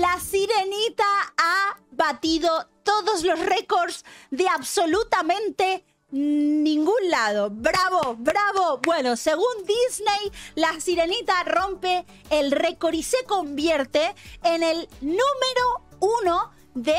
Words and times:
La 0.00 0.18
Sirenita 0.18 1.04
ha 1.36 1.76
batido 1.90 2.66
todos 2.82 3.24
los 3.24 3.38
récords 3.38 4.06
de 4.30 4.48
absolutamente 4.48 5.84
ningún 6.10 7.10
lado. 7.10 7.50
Bravo, 7.50 8.16
bravo. 8.18 8.80
Bueno, 8.82 9.16
según 9.16 9.52
Disney, 9.66 10.32
la 10.54 10.80
sirenita 10.80 11.44
rompe 11.44 12.06
el 12.30 12.52
récord 12.52 12.94
y 12.94 13.02
se 13.02 13.22
convierte 13.24 14.14
en 14.42 14.62
el 14.62 14.88
número 15.02 15.86
uno 16.00 16.50
de 16.74 16.96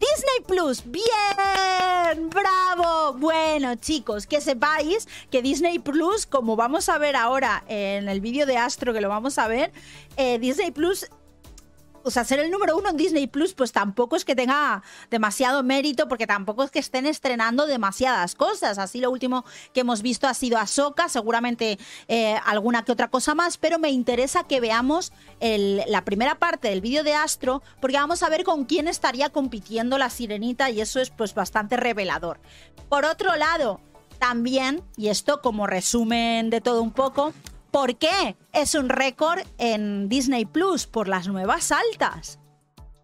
Disney 0.00 0.40
Plus. 0.48 0.82
Bien, 0.84 2.28
bravo. 2.28 3.14
Bueno, 3.14 3.76
chicos, 3.76 4.26
que 4.26 4.40
sepáis 4.40 5.06
que 5.30 5.42
Disney 5.42 5.78
Plus, 5.78 6.26
como 6.26 6.56
vamos 6.56 6.88
a 6.88 6.98
ver 6.98 7.14
ahora 7.14 7.64
en 7.68 8.08
el 8.08 8.20
vídeo 8.20 8.46
de 8.46 8.56
Astro, 8.56 8.92
que 8.92 9.00
lo 9.00 9.08
vamos 9.08 9.38
a 9.38 9.46
ver, 9.46 9.72
eh, 10.16 10.38
Disney 10.38 10.72
Plus 10.72 11.08
o 12.02 12.10
sea, 12.10 12.24
ser 12.24 12.40
el 12.40 12.50
número 12.50 12.76
uno 12.76 12.90
en 12.90 12.96
Disney 12.96 13.26
Plus, 13.26 13.54
pues 13.54 13.72
tampoco 13.72 14.16
es 14.16 14.24
que 14.24 14.34
tenga 14.34 14.82
demasiado 15.10 15.62
mérito, 15.62 16.08
porque 16.08 16.26
tampoco 16.26 16.64
es 16.64 16.70
que 16.70 16.78
estén 16.78 17.06
estrenando 17.06 17.66
demasiadas 17.66 18.34
cosas. 18.34 18.78
Así 18.78 19.00
lo 19.00 19.10
último 19.10 19.44
que 19.72 19.80
hemos 19.80 20.02
visto 20.02 20.26
ha 20.26 20.34
sido 20.34 20.58
Ahsoka, 20.58 21.08
seguramente 21.08 21.78
eh, 22.08 22.36
alguna 22.44 22.84
que 22.84 22.92
otra 22.92 23.08
cosa 23.08 23.34
más, 23.34 23.58
pero 23.58 23.78
me 23.78 23.90
interesa 23.90 24.44
que 24.44 24.60
veamos 24.60 25.12
la 25.40 26.04
primera 26.04 26.38
parte 26.38 26.68
del 26.68 26.80
vídeo 26.80 27.04
de 27.04 27.14
Astro, 27.14 27.62
porque 27.80 27.96
vamos 27.96 28.22
a 28.22 28.28
ver 28.28 28.44
con 28.44 28.64
quién 28.64 28.88
estaría 28.88 29.30
compitiendo 29.30 29.98
la 29.98 30.10
sirenita 30.10 30.70
y 30.70 30.80
eso 30.80 31.00
es 31.00 31.10
pues 31.10 31.34
bastante 31.34 31.76
revelador. 31.76 32.40
Por 32.88 33.04
otro 33.04 33.36
lado, 33.36 33.80
también, 34.18 34.82
y 34.96 35.08
esto 35.08 35.40
como 35.40 35.66
resumen 35.66 36.50
de 36.50 36.60
todo 36.60 36.82
un 36.82 36.92
poco, 36.92 37.32
¿Por 37.70 37.96
qué 37.96 38.36
es 38.52 38.74
un 38.74 38.88
récord 38.88 39.40
en 39.58 40.08
Disney 40.08 40.46
Plus? 40.46 40.86
Por 40.86 41.08
las 41.08 41.28
nuevas 41.28 41.70
altas. 41.72 42.38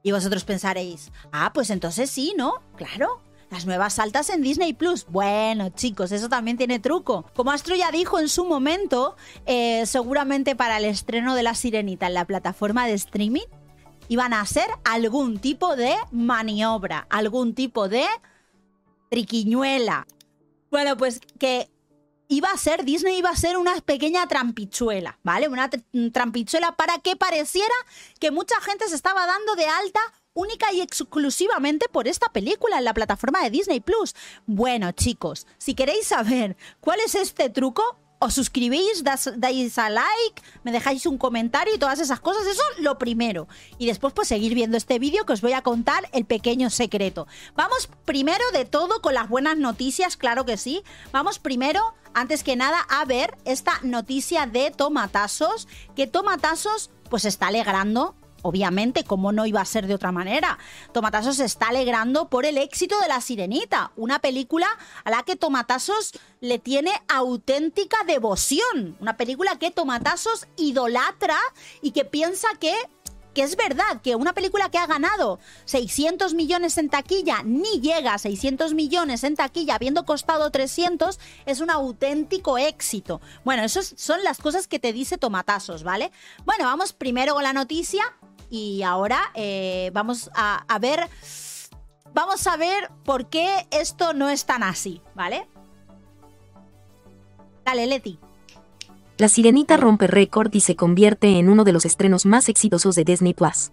Y 0.03 0.12
vosotros 0.12 0.45
pensaréis, 0.45 1.12
ah, 1.33 1.53
pues 1.55 1.70
entonces 1.70 2.11
sí, 2.11 2.34
¿no? 2.37 2.55
Claro. 2.77 3.23
Las 3.51 3.67
nuevas 3.67 3.98
altas 3.98 4.31
en 4.31 4.42
Disney 4.42 4.73
Plus. 4.73 5.07
Bueno, 5.09 5.69
chicos, 5.69 6.12
eso 6.12 6.29
también 6.29 6.57
tiene 6.57 6.79
truco. 6.79 7.27
Como 7.35 7.53
Astro 7.53 7.77
ya 7.77 7.91
dijo 7.91 8.19
en 8.19 8.29
su 8.29 8.45
momento, 8.45 9.17
eh, 9.47 9.87
seguramente 9.87 10.57
para 10.57 10.79
el 10.79 10.87
estreno 10.87 11.35
de 11.35 11.42
La 11.42 11.55
Sirenita 11.55 12.07
en 12.07 12.15
la 12.15 12.25
plataforma 12.25 12.87
de 12.87 12.95
streaming, 12.95 13.47
iban 14.09 14.33
a 14.33 14.41
hacer 14.41 14.67
algún 14.85 15.39
tipo 15.39 15.77
de 15.77 15.95
maniobra, 16.11 17.07
algún 17.11 17.55
tipo 17.55 17.89
de 17.89 18.05
triquiñuela. 19.11 20.07
Bueno, 20.70 20.97
pues 20.97 21.20
que 21.39 21.70
iba 22.28 22.50
a 22.50 22.56
ser, 22.56 22.84
Disney 22.84 23.19
iba 23.19 23.30
a 23.30 23.36
ser 23.36 23.56
una 23.56 23.80
pequeña 23.80 24.27
trampichuela, 24.27 25.19
¿vale? 25.22 25.48
Una 25.48 25.70
trampichuela 26.12 26.72
para 26.77 26.98
que 26.98 27.17
pareciera 27.17 27.75
que 28.19 28.30
mucha 28.30 28.61
gente 28.61 28.89
se 28.89 28.97
estaba 28.97 29.27
dando 29.27 29.55
de 29.56 29.67
alta 29.67 30.00
única 30.33 30.72
y 30.72 30.80
exclusivamente 30.80 31.86
por 31.89 32.08
esta 32.08 32.28
película 32.30 32.78
en 32.78 32.84
la 32.84 32.95
plataforma 32.95 33.42
de 33.42 33.50
Disney 33.50 33.80
Plus. 33.80 34.14
Bueno, 34.47 34.91
chicos, 34.92 35.47
si 35.58 35.75
queréis 35.75 36.08
saber 36.08 36.56
cuál 36.80 37.00
es 37.00 37.14
este 37.14 37.50
truco, 37.50 37.98
os 38.19 38.34
suscribís, 38.34 39.05
dais 39.05 39.78
a 39.78 39.91
like, 39.91 40.42
me 40.62 40.72
dejáis 40.72 41.05
un 41.05 41.19
comentario 41.19 41.75
y 41.75 41.78
todas 41.78 42.00
esas 42.00 42.20
cosas. 42.20 42.47
Eso 42.47 42.62
lo 42.78 42.97
primero. 42.97 43.48
Y 43.78 43.86
después, 43.86 44.14
pues 44.14 44.28
seguir 44.28 44.55
viendo 44.55 44.78
este 44.78 44.98
vídeo 44.98 45.27
que 45.27 45.34
os 45.34 45.42
voy 45.42 45.52
a 45.52 45.62
contar 45.62 46.08
el 46.12 46.25
pequeño 46.25 46.70
secreto. 46.70 47.27
Vamos 47.55 47.89
primero 48.06 48.45
de 48.52 48.64
todo 48.64 49.02
con 49.02 49.14
las 49.14 49.28
buenas 49.28 49.58
noticias, 49.58 50.17
claro 50.17 50.47
que 50.47 50.56
sí. 50.56 50.83
Vamos 51.12 51.39
primero, 51.39 51.95
antes 52.15 52.43
que 52.43 52.57
nada, 52.57 52.81
a 52.89 53.05
ver 53.05 53.37
esta 53.45 53.81
noticia 53.83 54.47
de 54.47 54.70
Tomatazos. 54.70 55.69
Que 55.95 56.07
Tomatazos, 56.07 56.91
pues 57.11 57.25
está 57.25 57.48
alegrando 57.48 58.15
Obviamente, 58.47 59.05
como 59.05 59.33
no 59.33 59.47
iba 59.47 59.62
a 59.62 59.64
ser 59.64 59.86
de 59.86 59.95
otra 59.95 60.13
manera? 60.13 60.58
Tomatazos 60.92 61.36
se 61.36 61.47
está 61.47 61.69
alegrando 61.69 62.29
por 62.29 62.45
el 62.45 62.58
éxito 62.58 63.01
de 63.01 63.08
La 63.08 63.23
Sirenita, 63.23 63.92
una 63.97 64.19
película 64.19 64.67
a 65.02 65.11
la 65.11 65.23
que 65.23 65.35
Tomatazos 65.35 66.13
le 66.42 66.58
tiene 66.58 66.92
auténtica 67.08 67.97
devoción. 68.07 68.98
Una 69.01 69.17
película 69.17 69.58
que 69.58 69.70
Tomatazos 69.70 70.46
idolatra 70.58 71.39
y 71.81 71.92
que 71.92 72.05
piensa 72.05 72.48
que 72.61 72.75
que 73.34 73.42
es 73.42 73.56
verdad 73.56 74.00
que 74.02 74.17
una 74.17 74.33
película 74.33 74.70
que 74.70 74.78
ha 74.78 74.86
ganado 74.86 75.39
600 75.67 76.34
millones 76.34 76.78
en 76.78 76.89
taquilla 76.89 77.42
ni 77.45 77.80
llega 77.80 78.14
a 78.14 78.18
600 78.18 78.74
millones 78.74 79.24
en 79.24 79.36
taquilla 79.36 79.74
habiendo 79.74 80.05
costado 80.05 80.50
300 80.50 81.18
es 81.45 81.61
un 81.61 81.70
auténtico 81.70 82.56
éxito. 82.56 83.20
Bueno, 83.45 83.64
esas 83.64 83.95
son 83.96 84.22
las 84.24 84.39
cosas 84.39 84.68
que 84.68 84.78
te 84.78 84.92
dice 84.92 85.18
Tomatazos, 85.18 85.83
¿vale? 85.83 86.12
Bueno, 86.45 86.64
vamos 86.64 86.92
primero 86.92 87.34
con 87.34 87.42
la 87.42 87.52
noticia 87.52 88.05
y 88.50 88.83
ahora 88.83 89.30
eh, 89.34 89.90
vamos 89.92 90.30
a, 90.34 90.64
a 90.68 90.78
ver. 90.78 91.08
Vamos 92.12 92.46
a 92.46 92.56
ver 92.56 92.92
por 93.05 93.28
qué 93.28 93.66
esto 93.72 94.12
no 94.12 94.28
es 94.28 94.46
tan 94.46 94.62
así, 94.62 95.02
¿vale? 95.16 95.48
Dale, 97.64 97.86
Leti. 97.89 98.20
La 99.17 99.29
Sirenita 99.29 99.77
rompe 99.77 100.08
récord 100.08 100.52
y 100.52 100.61
se 100.61 100.75
convierte 100.75 101.39
en 101.39 101.48
uno 101.48 101.63
de 101.63 101.73
los 101.73 101.85
estrenos 101.85 102.27
más 102.27 102.48
exitosos 102.48 102.97
de 102.97 103.05
Disney 103.05 103.33
Plus. 103.33 103.70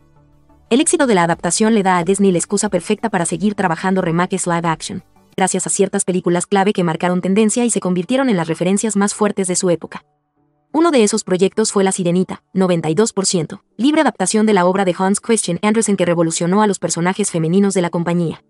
El 0.70 0.82
éxito 0.82 1.08
de 1.08 1.16
la 1.16 1.24
adaptación 1.24 1.74
le 1.74 1.82
da 1.82 1.98
a 1.98 2.04
Disney 2.04 2.32
la 2.32 2.38
excusa 2.38 2.70
perfecta 2.70 3.10
para 3.10 3.26
seguir 3.26 3.56
trabajando 3.56 4.04
remakes 4.04 4.46
live 4.46 4.68
action, 4.68 5.04
gracias 5.36 5.66
a 5.66 5.72
ciertas 5.72 6.06
películas 6.06 6.46
clave 6.46 6.74
que 6.74 6.84
marcaron 6.84 7.22
tendencia 7.22 7.66
y 7.66 7.72
se 7.72 7.80
convirtieron 7.80 8.30
en 8.30 8.38
las 8.38 8.48
referencias 8.48 8.96
más 8.96 9.16
fuertes 9.16 9.48
de 9.48 9.56
su 9.56 9.72
época. 9.72 10.06
Uno 10.74 10.92
de 10.92 11.02
esos 11.02 11.24
proyectos 11.24 11.72
fue 11.72 11.84
La 11.84 11.92
Sirenita, 11.92 12.44
92%, 12.54 13.64
libre 13.78 14.02
adaptación 14.02 14.46
de 14.46 14.54
la 14.54 14.68
obra 14.68 14.86
de 14.86 14.94
Hans 14.96 15.20
Christian 15.20 15.58
Andersen 15.64 15.98
que 15.98 16.06
revolucionó 16.06 16.62
a 16.62 16.68
los 16.68 16.78
personajes 16.78 17.32
femeninos 17.32 17.74
de 17.74 17.82
la 17.82 17.90
compañía. 17.90 18.44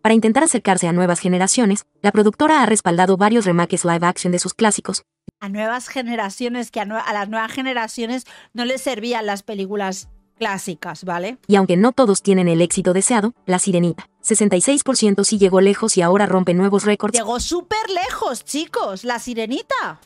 Para 0.00 0.14
intentar 0.14 0.44
acercarse 0.44 0.88
a 0.88 0.94
nuevas 0.94 1.20
generaciones, 1.20 1.84
la 2.00 2.10
productora 2.10 2.62
ha 2.62 2.66
respaldado 2.66 3.18
varios 3.18 3.44
remakes 3.44 3.84
live 3.84 4.06
action 4.06 4.32
de 4.32 4.38
sus 4.38 4.54
clásicos. 4.54 5.04
A 5.40 5.48
nuevas 5.48 5.88
generaciones, 5.88 6.70
que 6.70 6.80
a, 6.80 6.84
las 6.84 7.28
nuevas 7.28 7.52
generaciones 7.52 8.26
no 8.52 8.64
les 8.64 8.80
servían 8.80 9.26
las 9.26 9.42
películas 9.42 10.08
clásicas, 10.38 11.04
¿vale? 11.04 11.38
Y 11.46 11.56
aunque 11.56 11.76
no 11.76 11.92
todos 11.92 12.22
tienen 12.22 12.48
el 12.48 12.62
éxito 12.62 12.92
deseado, 12.92 13.34
La 13.46 13.58
Sirenita, 13.58 14.08
66% 14.22 15.24
sí 15.24 15.38
llegó 15.38 15.60
lejos 15.60 15.96
y 15.96 16.02
ahora 16.02 16.26
rompe 16.26 16.54
nuevos 16.54 16.84
récords. 16.84 17.16
Llegó 17.16 17.40
súper 17.40 17.90
lejos, 17.90 18.44
chicos, 18.44 19.04
La 19.04 19.18
Sirenita 19.18 20.00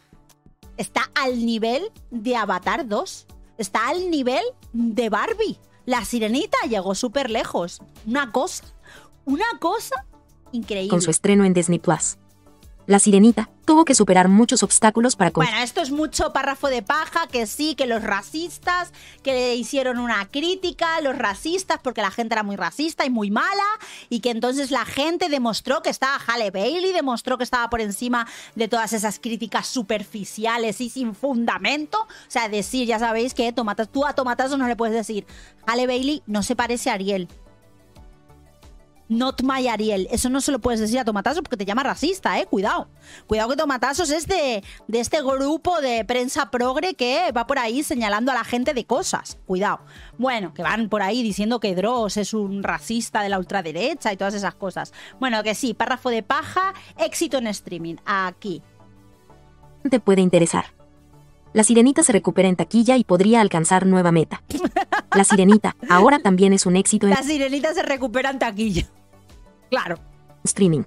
está 0.76 1.10
al 1.14 1.44
nivel 1.44 1.90
de 2.10 2.36
Avatar 2.36 2.86
2. 2.86 3.26
Está 3.58 3.88
al 3.88 4.10
nivel 4.10 4.42
de 4.72 5.08
Barbie. 5.08 5.58
La 5.86 6.04
sirenita 6.04 6.58
llegó 6.68 6.94
súper 6.94 7.30
lejos. 7.30 7.80
Una 8.06 8.32
cosa, 8.32 8.64
una 9.24 9.46
cosa 9.60 10.04
increíble. 10.52 10.90
Con 10.90 11.00
su 11.00 11.10
estreno 11.10 11.44
en 11.44 11.54
Disney 11.54 11.78
Plus. 11.78 12.18
La 12.86 13.00
sirenita 13.00 13.50
tuvo 13.64 13.84
que 13.84 13.96
superar 13.96 14.28
muchos 14.28 14.62
obstáculos 14.62 15.16
para... 15.16 15.30
Bueno, 15.30 15.58
esto 15.58 15.80
es 15.80 15.90
mucho 15.90 16.32
párrafo 16.32 16.68
de 16.68 16.82
paja, 16.82 17.26
que 17.26 17.46
sí, 17.46 17.74
que 17.74 17.86
los 17.86 18.04
racistas, 18.04 18.92
que 19.24 19.32
le 19.32 19.56
hicieron 19.56 19.98
una 19.98 20.28
crítica, 20.28 21.00
los 21.00 21.18
racistas, 21.18 21.80
porque 21.82 22.00
la 22.00 22.12
gente 22.12 22.34
era 22.34 22.44
muy 22.44 22.54
racista 22.54 23.04
y 23.04 23.10
muy 23.10 23.32
mala, 23.32 23.64
y 24.08 24.20
que 24.20 24.30
entonces 24.30 24.70
la 24.70 24.84
gente 24.84 25.28
demostró 25.28 25.82
que 25.82 25.90
estaba, 25.90 26.16
Halle 26.28 26.52
Bailey 26.52 26.92
demostró 26.92 27.38
que 27.38 27.44
estaba 27.44 27.68
por 27.68 27.80
encima 27.80 28.28
de 28.54 28.68
todas 28.68 28.92
esas 28.92 29.18
críticas 29.18 29.66
superficiales 29.66 30.80
y 30.80 30.88
sin 30.88 31.16
fundamento. 31.16 31.98
O 31.98 32.30
sea, 32.30 32.48
decir, 32.48 32.86
ya 32.86 33.00
sabéis 33.00 33.34
que 33.34 33.52
tomatas, 33.52 33.88
tú 33.88 34.06
a 34.06 34.12
Tomatazo 34.12 34.56
no 34.56 34.68
le 34.68 34.76
puedes 34.76 34.94
decir, 34.94 35.26
Halle 35.66 35.88
Bailey 35.88 36.22
no 36.26 36.44
se 36.44 36.54
parece 36.54 36.90
a 36.90 36.94
Ariel. 36.94 37.28
Not 39.08 39.42
my 39.42 39.68
Ariel. 39.68 40.08
Eso 40.10 40.28
no 40.28 40.40
se 40.40 40.50
lo 40.50 40.58
puedes 40.58 40.80
decir 40.80 40.98
a 40.98 41.04
Tomatazos 41.04 41.42
porque 41.42 41.56
te 41.56 41.64
llama 41.64 41.82
racista, 41.82 42.38
¿eh? 42.40 42.46
Cuidado. 42.46 42.88
Cuidado 43.26 43.50
que 43.50 43.56
Tomatazos 43.56 44.10
es 44.10 44.26
de, 44.26 44.64
de 44.88 45.00
este 45.00 45.22
grupo 45.22 45.80
de 45.80 46.04
prensa 46.04 46.50
progre 46.50 46.94
que 46.94 47.30
va 47.32 47.46
por 47.46 47.58
ahí 47.58 47.82
señalando 47.82 48.32
a 48.32 48.34
la 48.34 48.44
gente 48.44 48.74
de 48.74 48.84
cosas. 48.84 49.38
Cuidado. 49.46 49.80
Bueno, 50.18 50.52
que 50.54 50.62
van 50.62 50.88
por 50.88 51.02
ahí 51.02 51.22
diciendo 51.22 51.60
que 51.60 51.74
Dross 51.74 52.16
es 52.16 52.34
un 52.34 52.62
racista 52.62 53.22
de 53.22 53.28
la 53.28 53.38
ultraderecha 53.38 54.12
y 54.12 54.16
todas 54.16 54.34
esas 54.34 54.54
cosas. 54.54 54.92
Bueno, 55.20 55.42
que 55.42 55.54
sí, 55.54 55.74
párrafo 55.74 56.10
de 56.10 56.22
paja, 56.22 56.74
éxito 56.98 57.38
en 57.38 57.46
streaming. 57.46 57.96
Aquí. 58.04 58.62
Te 59.88 60.00
puede 60.00 60.20
interesar. 60.20 60.75
La 61.56 61.64
sirenita 61.64 62.02
se 62.02 62.12
recupera 62.12 62.48
en 62.50 62.56
taquilla 62.56 62.98
y 62.98 63.04
podría 63.04 63.40
alcanzar 63.40 63.86
nueva 63.86 64.12
meta. 64.12 64.42
La 65.16 65.24
sirenita 65.24 65.74
ahora 65.88 66.18
también 66.18 66.52
es 66.52 66.66
un 66.66 66.76
éxito 66.76 67.06
en... 67.06 67.14
La 67.14 67.22
sirenita 67.22 67.72
se 67.72 67.82
recupera 67.82 68.28
en 68.28 68.38
taquilla. 68.38 68.86
Claro. 69.70 69.96
Streaming. 70.44 70.82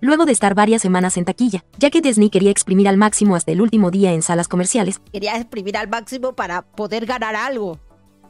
Luego 0.00 0.24
de 0.24 0.32
estar 0.32 0.54
varias 0.54 0.80
semanas 0.80 1.18
en 1.18 1.26
taquilla, 1.26 1.66
ya 1.76 1.90
que 1.90 2.00
Disney 2.00 2.30
quería 2.30 2.50
exprimir 2.50 2.88
al 2.88 2.96
máximo 2.96 3.36
hasta 3.36 3.52
el 3.52 3.60
último 3.60 3.90
día 3.90 4.14
en 4.14 4.22
salas 4.22 4.48
comerciales. 4.48 5.02
Quería 5.12 5.36
exprimir 5.36 5.76
al 5.76 5.90
máximo 5.90 6.32
para 6.32 6.62
poder 6.62 7.04
ganar 7.04 7.36
algo. 7.36 7.78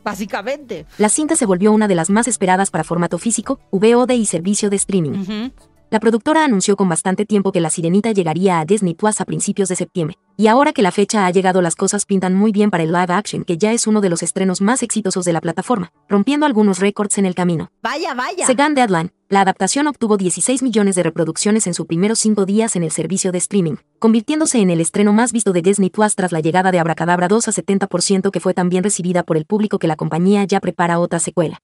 Básicamente. 0.02 0.87
La 0.99 1.08
cinta 1.08 1.37
se 1.37 1.46
volvió 1.46 1.70
una 1.70 1.87
de 1.87 1.94
las 1.94 2.11
más 2.11 2.26
esperadas 2.26 2.73
para 2.73 2.82
formato 2.82 3.16
físico, 3.16 3.61
VOD 3.70 4.11
y 4.11 4.26
servicio 4.26 4.70
de 4.70 4.76
streaming. 4.76 5.50
La 5.90 5.98
productora 5.98 6.44
anunció 6.44 6.76
con 6.76 6.88
bastante 6.88 7.26
tiempo 7.26 7.50
que 7.50 7.60
La 7.60 7.69
Sirenita 7.69 8.12
llegaría 8.12 8.60
a 8.60 8.64
Disney 8.64 8.94
Plus 8.94 9.20
a 9.20 9.25
principios 9.25 9.69
de 9.69 9.75
septiembre, 9.75 10.16
y 10.37 10.46
ahora 10.46 10.72
que 10.72 10.82
la 10.82 10.92
fecha 10.92 11.26
ha 11.26 11.31
llegado 11.32 11.62
las 11.62 11.75
cosas 11.75 12.06
pintan 12.06 12.37
muy 12.37 12.52
bien 12.52 12.70
para 12.70 12.84
el 12.84 12.92
live 12.92 13.12
action, 13.12 13.42
que 13.42 13.58
ya 13.58 13.72
es 13.72 13.88
uno 13.88 14.00
de 14.00 14.08
los 14.08 14.22
estrenos 14.22 14.60
más 14.60 14.84
exitosos 14.84 15.25
de 15.25 15.32
la 15.32 15.40
plataforma, 15.40 15.90
rompiendo 16.08 16.46
algunos 16.46 16.78
récords 16.78 17.19
en 17.19 17.26
el 17.26 17.34
camino. 17.34 17.72
Vaya, 17.82 18.14
vaya. 18.14 18.46
Según 18.46 18.76
Deadline, 18.76 19.10
la 19.28 19.40
adaptación 19.40 19.88
obtuvo 19.88 20.16
16 20.16 20.62
millones 20.62 20.94
de 20.94 21.02
reproducciones 21.02 21.66
en 21.66 21.75
sus 21.75 21.87
primeros 21.87 22.20
cinco 22.20 22.46
días 22.46 22.76
en 22.76 22.84
el 22.84 22.92
servicio 22.92 23.32
de 23.32 23.38
streaming, 23.38 23.75
convirtiéndose 23.98 24.60
en 24.60 24.70
el 24.70 24.81
estreno 24.81 25.12
más 25.12 25.32
visto 25.32 25.52
de 25.52 25.62
Disney 25.62 25.90
Plus 25.90 26.14
tras 26.14 26.31
la 26.31 26.38
llegada 26.38 26.70
de 26.70 26.78
Abracadabra 26.78 27.26
2 27.26 27.48
a 27.48 27.50
70% 27.50 28.31
que 28.31 28.38
fue 28.38 28.54
tan 28.54 28.69
bien 28.69 28.84
recibida 28.84 29.25
por 29.25 29.37
el 29.37 29.44
público 29.44 29.81
que 29.81 29.88
la 29.88 29.96
compañía 29.96 30.44
ya 30.44 30.60
prepara 30.60 31.00
otra 31.00 31.19
secuela. 31.19 31.58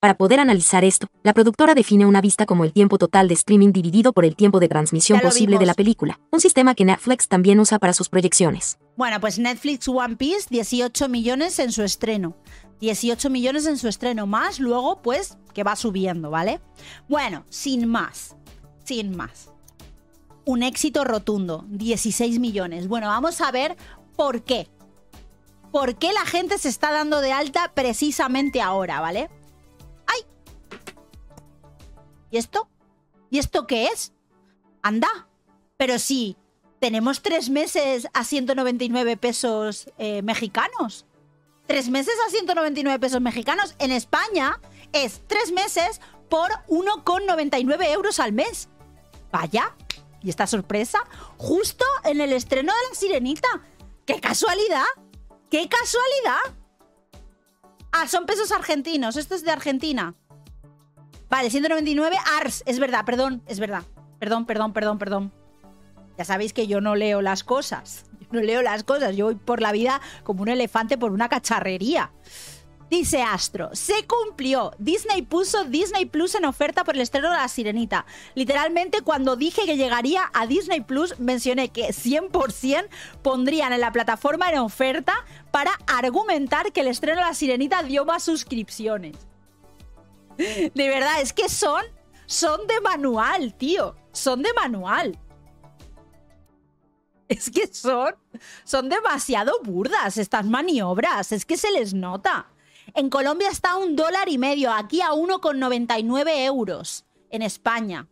Para 0.00 0.16
poder 0.16 0.40
analizar 0.40 0.82
esto, 0.82 1.08
la 1.22 1.34
productora 1.34 1.74
define 1.74 2.06
una 2.06 2.22
vista 2.22 2.46
como 2.46 2.64
el 2.64 2.72
tiempo 2.72 2.96
total 2.96 3.28
de 3.28 3.34
streaming 3.34 3.70
dividido 3.70 4.14
por 4.14 4.24
el 4.24 4.34
tiempo 4.34 4.58
de 4.58 4.66
transmisión 4.66 5.20
posible 5.20 5.58
de 5.58 5.66
la 5.66 5.74
película, 5.74 6.18
un 6.30 6.40
sistema 6.40 6.74
que 6.74 6.86
Netflix 6.86 7.28
también 7.28 7.60
usa 7.60 7.78
para 7.78 7.92
sus 7.92 8.08
proyecciones. 8.08 8.78
Bueno, 8.96 9.20
pues 9.20 9.38
Netflix 9.38 9.86
One 9.88 10.16
Piece, 10.16 10.46
18 10.48 11.06
millones 11.10 11.58
en 11.58 11.70
su 11.70 11.82
estreno. 11.82 12.34
18 12.80 13.28
millones 13.28 13.66
en 13.66 13.76
su 13.76 13.88
estreno, 13.88 14.26
más 14.26 14.58
luego, 14.58 15.02
pues, 15.02 15.36
que 15.52 15.64
va 15.64 15.76
subiendo, 15.76 16.30
¿vale? 16.30 16.62
Bueno, 17.06 17.44
sin 17.50 17.86
más, 17.86 18.36
sin 18.84 19.14
más. 19.14 19.50
Un 20.46 20.62
éxito 20.62 21.04
rotundo, 21.04 21.66
16 21.68 22.38
millones. 22.38 22.88
Bueno, 22.88 23.08
vamos 23.08 23.42
a 23.42 23.50
ver 23.50 23.76
por 24.16 24.44
qué. 24.44 24.66
¿Por 25.70 25.96
qué 25.96 26.14
la 26.14 26.24
gente 26.24 26.56
se 26.56 26.70
está 26.70 26.90
dando 26.90 27.20
de 27.20 27.32
alta 27.32 27.72
precisamente 27.74 28.62
ahora, 28.62 29.00
¿vale? 29.00 29.28
¿Y 32.30 32.38
esto? 32.38 32.68
¿Y 33.30 33.38
esto 33.38 33.66
qué 33.66 33.86
es? 33.86 34.12
Anda. 34.82 35.28
Pero 35.76 35.98
sí, 35.98 36.36
tenemos 36.80 37.22
tres 37.22 37.50
meses 37.50 38.08
a 38.12 38.24
199 38.24 39.16
pesos 39.16 39.90
eh, 39.98 40.22
mexicanos. 40.22 41.06
Tres 41.66 41.88
meses 41.88 42.14
a 42.26 42.30
199 42.30 42.98
pesos 42.98 43.20
mexicanos. 43.20 43.74
En 43.78 43.92
España 43.92 44.60
es 44.92 45.22
tres 45.26 45.52
meses 45.52 46.00
por 46.28 46.50
1,99 46.68 47.92
euros 47.92 48.18
al 48.18 48.32
mes. 48.32 48.68
Vaya. 49.30 49.76
¿Y 50.22 50.30
esta 50.30 50.46
sorpresa? 50.46 50.98
Justo 51.38 51.84
en 52.04 52.20
el 52.20 52.32
estreno 52.32 52.72
de 52.72 52.88
La 52.88 52.94
Sirenita. 52.94 53.48
¡Qué 54.04 54.20
casualidad! 54.20 54.84
¡Qué 55.50 55.68
casualidad! 55.68 56.56
Ah, 57.92 58.06
son 58.06 58.26
pesos 58.26 58.52
argentinos. 58.52 59.16
Esto 59.16 59.34
es 59.34 59.44
de 59.44 59.50
Argentina. 59.50 60.14
Vale, 61.30 61.48
199 61.48 62.16
ARS. 62.38 62.64
Es 62.66 62.80
verdad, 62.80 63.04
perdón, 63.04 63.42
es 63.46 63.60
verdad. 63.60 63.84
Perdón, 64.18 64.46
perdón, 64.46 64.72
perdón, 64.72 64.98
perdón. 64.98 65.32
Ya 66.18 66.24
sabéis 66.24 66.52
que 66.52 66.66
yo 66.66 66.80
no 66.80 66.96
leo 66.96 67.22
las 67.22 67.44
cosas. 67.44 68.04
Yo 68.20 68.26
no 68.32 68.40
leo 68.40 68.62
las 68.62 68.82
cosas. 68.82 69.16
Yo 69.16 69.26
voy 69.26 69.36
por 69.36 69.62
la 69.62 69.72
vida 69.72 70.00
como 70.24 70.42
un 70.42 70.48
elefante 70.48 70.98
por 70.98 71.12
una 71.12 71.28
cacharrería. 71.28 72.10
Dice 72.90 73.22
Astro, 73.22 73.70
se 73.72 74.04
cumplió. 74.08 74.72
Disney 74.78 75.22
puso 75.22 75.62
Disney 75.62 76.06
Plus 76.06 76.34
en 76.34 76.44
oferta 76.44 76.82
por 76.82 76.96
el 76.96 77.02
estreno 77.02 77.30
de 77.30 77.36
La 77.36 77.46
Sirenita. 77.46 78.04
Literalmente 78.34 79.02
cuando 79.02 79.36
dije 79.36 79.64
que 79.64 79.76
llegaría 79.76 80.28
a 80.34 80.48
Disney 80.48 80.80
Plus, 80.80 81.20
mencioné 81.20 81.68
que 81.68 81.90
100% 81.90 82.88
pondrían 83.22 83.72
en 83.72 83.80
la 83.80 83.92
plataforma 83.92 84.50
en 84.50 84.58
oferta 84.58 85.14
para 85.52 85.70
argumentar 85.86 86.72
que 86.72 86.80
el 86.80 86.88
estreno 86.88 87.20
de 87.20 87.26
La 87.26 87.34
Sirenita 87.34 87.84
dio 87.84 88.04
más 88.04 88.24
suscripciones. 88.24 89.16
De 90.74 90.88
verdad, 90.88 91.20
es 91.20 91.32
que 91.32 91.48
son, 91.48 91.82
son 92.26 92.66
de 92.66 92.80
manual, 92.80 93.54
tío. 93.54 93.96
Son 94.12 94.42
de 94.42 94.52
manual. 94.54 95.18
Es 97.28 97.50
que 97.50 97.66
son, 97.68 98.14
son 98.64 98.88
demasiado 98.88 99.52
burdas 99.62 100.16
estas 100.16 100.46
maniobras. 100.46 101.32
Es 101.32 101.44
que 101.44 101.56
se 101.56 101.70
les 101.70 101.94
nota. 101.94 102.50
En 102.94 103.08
Colombia 103.08 103.50
está 103.50 103.72
a 103.72 103.76
un 103.76 103.94
dólar 103.94 104.28
y 104.28 104.38
medio, 104.38 104.72
aquí 104.72 105.00
a 105.00 105.10
1,99 105.10 106.44
euros. 106.44 107.04
En 107.30 107.42
España. 107.42 108.08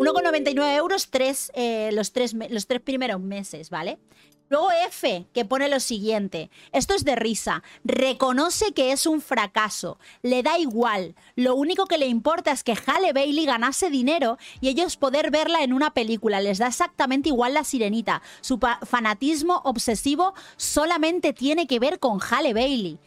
1,99 0.00 0.76
euros 0.76 1.10
tres, 1.10 1.50
eh, 1.54 1.90
los, 1.92 2.12
tres, 2.12 2.34
los 2.48 2.66
tres 2.66 2.80
primeros 2.80 3.20
meses, 3.20 3.68
¿vale? 3.68 3.98
Luego 4.48 4.70
F, 4.86 5.26
que 5.32 5.44
pone 5.44 5.68
lo 5.68 5.80
siguiente. 5.80 6.50
Esto 6.72 6.94
es 6.94 7.04
de 7.04 7.16
risa. 7.16 7.62
Reconoce 7.84 8.72
que 8.72 8.92
es 8.92 9.06
un 9.06 9.20
fracaso. 9.20 9.98
Le 10.22 10.42
da 10.42 10.58
igual. 10.58 11.14
Lo 11.36 11.54
único 11.54 11.86
que 11.86 11.98
le 11.98 12.06
importa 12.06 12.50
es 12.50 12.62
que 12.62 12.74
Halle 12.74 13.12
Bailey 13.12 13.46
ganase 13.46 13.88
dinero 13.88 14.36
y 14.60 14.68
ellos 14.68 14.96
poder 14.96 15.30
verla 15.30 15.62
en 15.62 15.72
una 15.72 15.94
película. 15.94 16.40
Les 16.40 16.58
da 16.58 16.66
exactamente 16.66 17.30
igual 17.30 17.54
la 17.54 17.64
sirenita. 17.64 18.22
Su 18.42 18.58
fanatismo 18.58 19.62
obsesivo 19.64 20.34
solamente 20.56 21.32
tiene 21.32 21.66
que 21.66 21.78
ver 21.78 21.98
con 21.98 22.20
Halle 22.20 22.52
Bailey. 22.52 22.98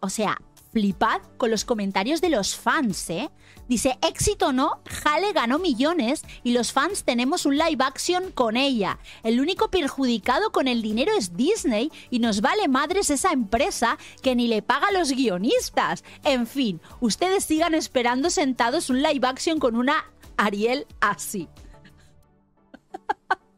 O 0.00 0.08
sea, 0.08 0.40
flipad 0.72 1.20
con 1.36 1.50
los 1.50 1.64
comentarios 1.64 2.20
de 2.20 2.30
los 2.30 2.56
fans, 2.56 3.10
¿eh? 3.10 3.30
Dice, 3.68 3.98
éxito 4.02 4.52
no, 4.52 4.80
Halle 5.04 5.32
ganó 5.32 5.60
millones 5.60 6.24
y 6.42 6.52
los 6.52 6.72
fans 6.72 7.04
tenemos 7.04 7.46
un 7.46 7.56
live 7.56 7.84
action 7.84 8.32
con 8.32 8.56
ella. 8.56 8.98
El 9.22 9.40
único 9.40 9.70
perjudicado 9.70 10.50
con 10.50 10.66
el 10.66 10.82
dinero 10.82 11.12
es 11.16 11.36
Disney 11.36 11.92
y 12.10 12.18
nos 12.18 12.40
vale 12.40 12.66
madres 12.66 13.10
esa 13.10 13.30
empresa 13.30 13.96
que 14.22 14.34
ni 14.34 14.48
le 14.48 14.62
paga 14.62 14.88
a 14.88 14.92
los 14.92 15.12
guionistas. 15.12 16.02
En 16.24 16.48
fin, 16.48 16.80
ustedes 17.00 17.44
sigan 17.44 17.74
esperando 17.74 18.30
sentados 18.30 18.90
un 18.90 19.02
live 19.02 19.26
action 19.26 19.60
con 19.60 19.76
una 19.76 20.04
Ariel 20.36 20.86
así. 21.00 21.48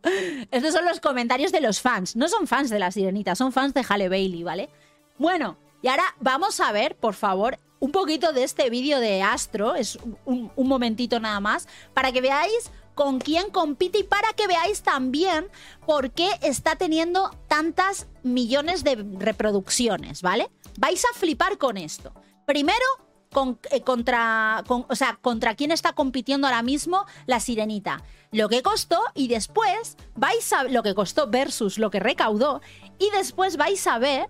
Estos 0.50 0.75
son 0.75 0.85
los 0.85 1.00
comentarios 1.00 1.53
de 1.53 1.62
los 1.62 1.81
fans. 1.81 2.17
No 2.17 2.29
son 2.29 2.47
fans 2.47 2.69
de 2.69 2.79
la 2.79 2.91
sirenita, 2.91 3.35
son 3.35 3.53
fans 3.53 3.73
de 3.73 3.82
Halle 3.88 4.11
Bailey, 4.11 4.43
¿vale? 4.43 4.69
Bueno, 5.17 5.56
y 5.82 5.88
ahora 5.88 6.05
vamos 6.20 6.61
a 6.61 6.73
ver, 6.73 6.96
por 6.96 7.14
favor, 7.14 7.58
un 7.81 7.90
poquito 7.90 8.32
de 8.32 8.44
este 8.44 8.70
vídeo 8.70 9.00
de 9.00 9.23
Astro. 9.23 9.75
Es 9.75 9.99
un, 10.25 10.52
momentito 10.56 11.19
nada 11.19 11.40
más. 11.40 11.67
Para 11.93 12.12
que 12.12 12.20
veáis 12.20 12.70
con 12.94 13.19
quién 13.19 13.50
compite 13.50 13.99
y 13.99 14.02
para 14.05 14.32
que 14.34 14.46
veáis 14.46 14.82
también 14.82 15.49
por 15.84 16.12
qué 16.12 16.31
está 16.43 16.76
teniendo 16.76 17.31
tantas 17.49 18.06
millones 18.23 18.84
de 18.84 19.05
reproducciones, 19.19 20.23
¿vale? 20.23 20.49
Vais 20.79 21.05
a 21.05 21.19
flipar 21.19 21.58
con 21.58 21.76
esto. 21.76 22.12
Primero, 22.46 22.85
con- 23.32 23.58
eh, 23.73 23.81
contra, 23.81 24.62
con- 24.69 24.87
o 24.88 24.94
sea, 24.94 25.19
contra 25.20 25.56
quién 25.56 25.73
está 25.73 25.93
compitiendo 25.93 26.46
ahora 26.46 26.62
mismo 26.62 27.05
la 27.26 27.40
sirenita. 27.40 28.05
Lo 28.31 28.49
que 28.49 28.62
costó 28.62 29.00
y 29.14 29.26
después 29.26 29.96
vais 30.14 30.52
a 30.52 30.62
lo 30.64 30.85
que 30.85 30.94
costó 30.94 31.26
versus 31.28 31.78
lo 31.78 31.90
que 31.90 31.99
recaudó 31.99 32.61
y 33.00 33.11
después 33.11 33.57
vais 33.57 33.85
a 33.88 33.99
ver 33.99 34.28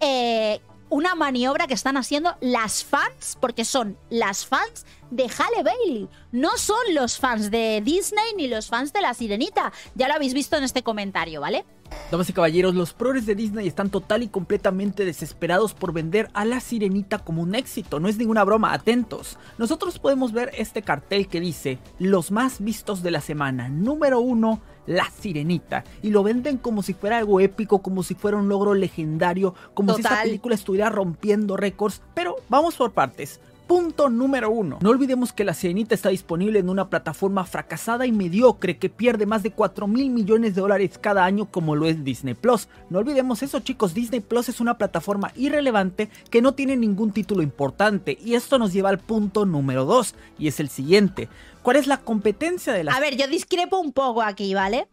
eh, 0.00 0.60
una 0.92 1.14
maniobra 1.14 1.66
que 1.66 1.72
están 1.72 1.96
haciendo 1.96 2.36
las 2.42 2.84
fans, 2.84 3.38
porque 3.40 3.64
son 3.64 3.96
las 4.10 4.44
fans 4.44 4.84
de 5.12 5.24
Halle 5.24 5.62
Bailey. 5.62 6.08
No 6.32 6.56
son 6.56 6.94
los 6.94 7.18
fans 7.18 7.50
de 7.50 7.82
Disney 7.84 8.34
ni 8.36 8.48
los 8.48 8.68
fans 8.68 8.92
de 8.92 9.02
la 9.02 9.14
sirenita. 9.14 9.72
Ya 9.94 10.08
lo 10.08 10.14
habéis 10.14 10.34
visto 10.34 10.56
en 10.56 10.64
este 10.64 10.82
comentario, 10.82 11.40
¿vale? 11.40 11.64
Damas 12.10 12.30
y 12.30 12.32
caballeros, 12.32 12.74
los 12.74 12.94
progres 12.94 13.26
de 13.26 13.34
Disney 13.34 13.66
están 13.66 13.90
total 13.90 14.22
y 14.22 14.28
completamente 14.28 15.04
desesperados 15.04 15.74
por 15.74 15.92
vender 15.92 16.30
a 16.32 16.46
la 16.46 16.60
sirenita 16.60 17.18
como 17.18 17.42
un 17.42 17.54
éxito. 17.54 18.00
No 18.00 18.08
es 18.08 18.16
ninguna 18.16 18.44
broma, 18.44 18.72
atentos. 18.72 19.38
Nosotros 19.58 19.98
podemos 19.98 20.32
ver 20.32 20.50
este 20.56 20.80
cartel 20.80 21.28
que 21.28 21.40
dice 21.40 21.78
los 21.98 22.30
más 22.30 22.64
vistos 22.64 23.02
de 23.02 23.10
la 23.10 23.20
semana. 23.20 23.68
Número 23.68 24.20
uno, 24.20 24.62
la 24.86 25.10
sirenita. 25.10 25.84
Y 26.02 26.10
lo 26.10 26.22
venden 26.22 26.56
como 26.56 26.82
si 26.82 26.94
fuera 26.94 27.18
algo 27.18 27.40
épico, 27.40 27.82
como 27.82 28.02
si 28.02 28.14
fuera 28.14 28.38
un 28.38 28.48
logro 28.48 28.72
legendario, 28.72 29.54
como 29.74 29.94
si 29.94 30.00
esta 30.00 30.22
película 30.22 30.54
estuviera 30.54 30.88
rompiendo 30.88 31.58
récords. 31.58 32.00
Pero 32.14 32.36
vamos 32.48 32.76
por 32.76 32.92
partes. 32.92 33.40
Punto 33.72 34.10
número 34.10 34.50
uno. 34.50 34.80
No 34.82 34.90
olvidemos 34.90 35.32
que 35.32 35.44
La 35.44 35.54
Sirenita 35.54 35.94
está 35.94 36.10
disponible 36.10 36.58
en 36.58 36.68
una 36.68 36.90
plataforma 36.90 37.46
fracasada 37.46 38.04
y 38.04 38.12
mediocre 38.12 38.76
que 38.76 38.90
pierde 38.90 39.24
más 39.24 39.42
de 39.42 39.52
4 39.52 39.86
mil 39.86 40.10
millones 40.10 40.54
de 40.54 40.60
dólares 40.60 40.98
cada 41.00 41.24
año 41.24 41.50
como 41.50 41.74
lo 41.74 41.86
es 41.86 42.04
Disney 42.04 42.34
Plus. 42.34 42.68
No 42.90 42.98
olvidemos 42.98 43.42
eso 43.42 43.60
chicos, 43.60 43.94
Disney 43.94 44.20
Plus 44.20 44.50
es 44.50 44.60
una 44.60 44.76
plataforma 44.76 45.32
irrelevante 45.36 46.10
que 46.28 46.42
no 46.42 46.52
tiene 46.52 46.76
ningún 46.76 47.12
título 47.12 47.40
importante 47.40 48.18
y 48.22 48.34
esto 48.34 48.58
nos 48.58 48.74
lleva 48.74 48.90
al 48.90 48.98
punto 48.98 49.46
número 49.46 49.86
2 49.86 50.16
y 50.38 50.48
es 50.48 50.60
el 50.60 50.68
siguiente. 50.68 51.30
¿Cuál 51.62 51.76
es 51.76 51.86
la 51.86 51.96
competencia 51.96 52.74
de 52.74 52.84
la 52.84 52.92
A 52.92 53.00
ver, 53.00 53.16
yo 53.16 53.26
discrepo 53.26 53.80
un 53.80 53.94
poco 53.94 54.20
aquí, 54.20 54.52
¿vale? 54.52 54.86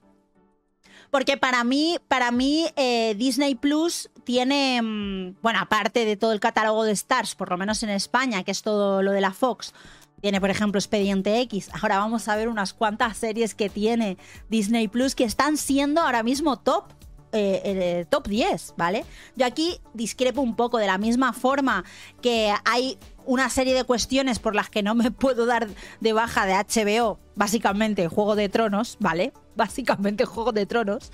Porque 1.10 1.38
para 1.38 1.63
mí, 1.63 1.98
para 2.08 2.32
mí 2.32 2.68
eh, 2.75 3.16
Disney 3.18 3.56
Plus 3.56 4.10
tiene, 4.24 4.82
mm, 4.82 5.38
bueno, 5.42 5.60
aparte 5.60 6.06
de 6.06 6.18
todo 6.18 6.34
el 6.34 6.39
catálogo 6.39 6.84
de 6.84 6.92
Stars, 6.92 7.36
por 7.36 7.50
lo 7.50 7.58
menos 7.58 7.82
en 7.84 7.89
España, 7.89 8.44
que 8.44 8.51
es 8.51 8.62
todo 8.62 9.01
lo 9.01 9.12
de 9.12 9.22
la 9.22 9.34
Fox, 9.34 9.74
tiene, 10.22 10.39
por 10.42 10.50
ejemplo, 10.50 10.80
Expediente 10.80 11.39
X. 11.42 11.70
Ahora 11.82 11.98
vamos 11.98 12.28
a 12.28 12.36
ver 12.36 12.50
unas 12.50 12.74
cuantas 12.74 13.18
series 13.18 13.56
que 13.56 13.70
tiene 13.70 14.18
Disney 14.50 14.88
Plus 14.88 15.16
que 15.16 15.24
están 15.24 15.58
siendo 15.58 16.01
ahora 16.01 16.24
mismo 16.24 16.58
top. 16.58 16.86
eh, 17.32 17.62
eh, 17.63 18.06
top 18.10 18.28
10, 18.28 18.74
¿vale? 18.75 19.06
Yo 19.36 19.46
aquí 19.46 19.80
discrepo 19.94 20.42
un 20.42 20.56
poco 20.56 20.80
de 20.80 20.88
la 20.88 20.98
misma 20.98 21.32
forma 21.32 21.84
que 22.24 22.51
hay 22.66 22.98
una 23.28 23.51
serie 23.51 23.75
de 23.75 23.84
cuestiones 23.84 24.39
por 24.39 24.56
las 24.56 24.72
que 24.72 24.82
no 24.82 24.96
me 24.96 25.12
puedo 25.12 25.46
dar 25.46 25.68
de 26.00 26.13
baja 26.13 26.48
de 26.48 26.54
HBO, 26.54 27.20
básicamente 27.36 28.08
Juego 28.08 28.36
de 28.36 28.50
Tronos, 28.50 28.98
¿vale? 29.00 29.32
Básicamente 29.60 30.24
Juego 30.24 30.54
de 30.54 30.66
Tronos. 30.66 31.12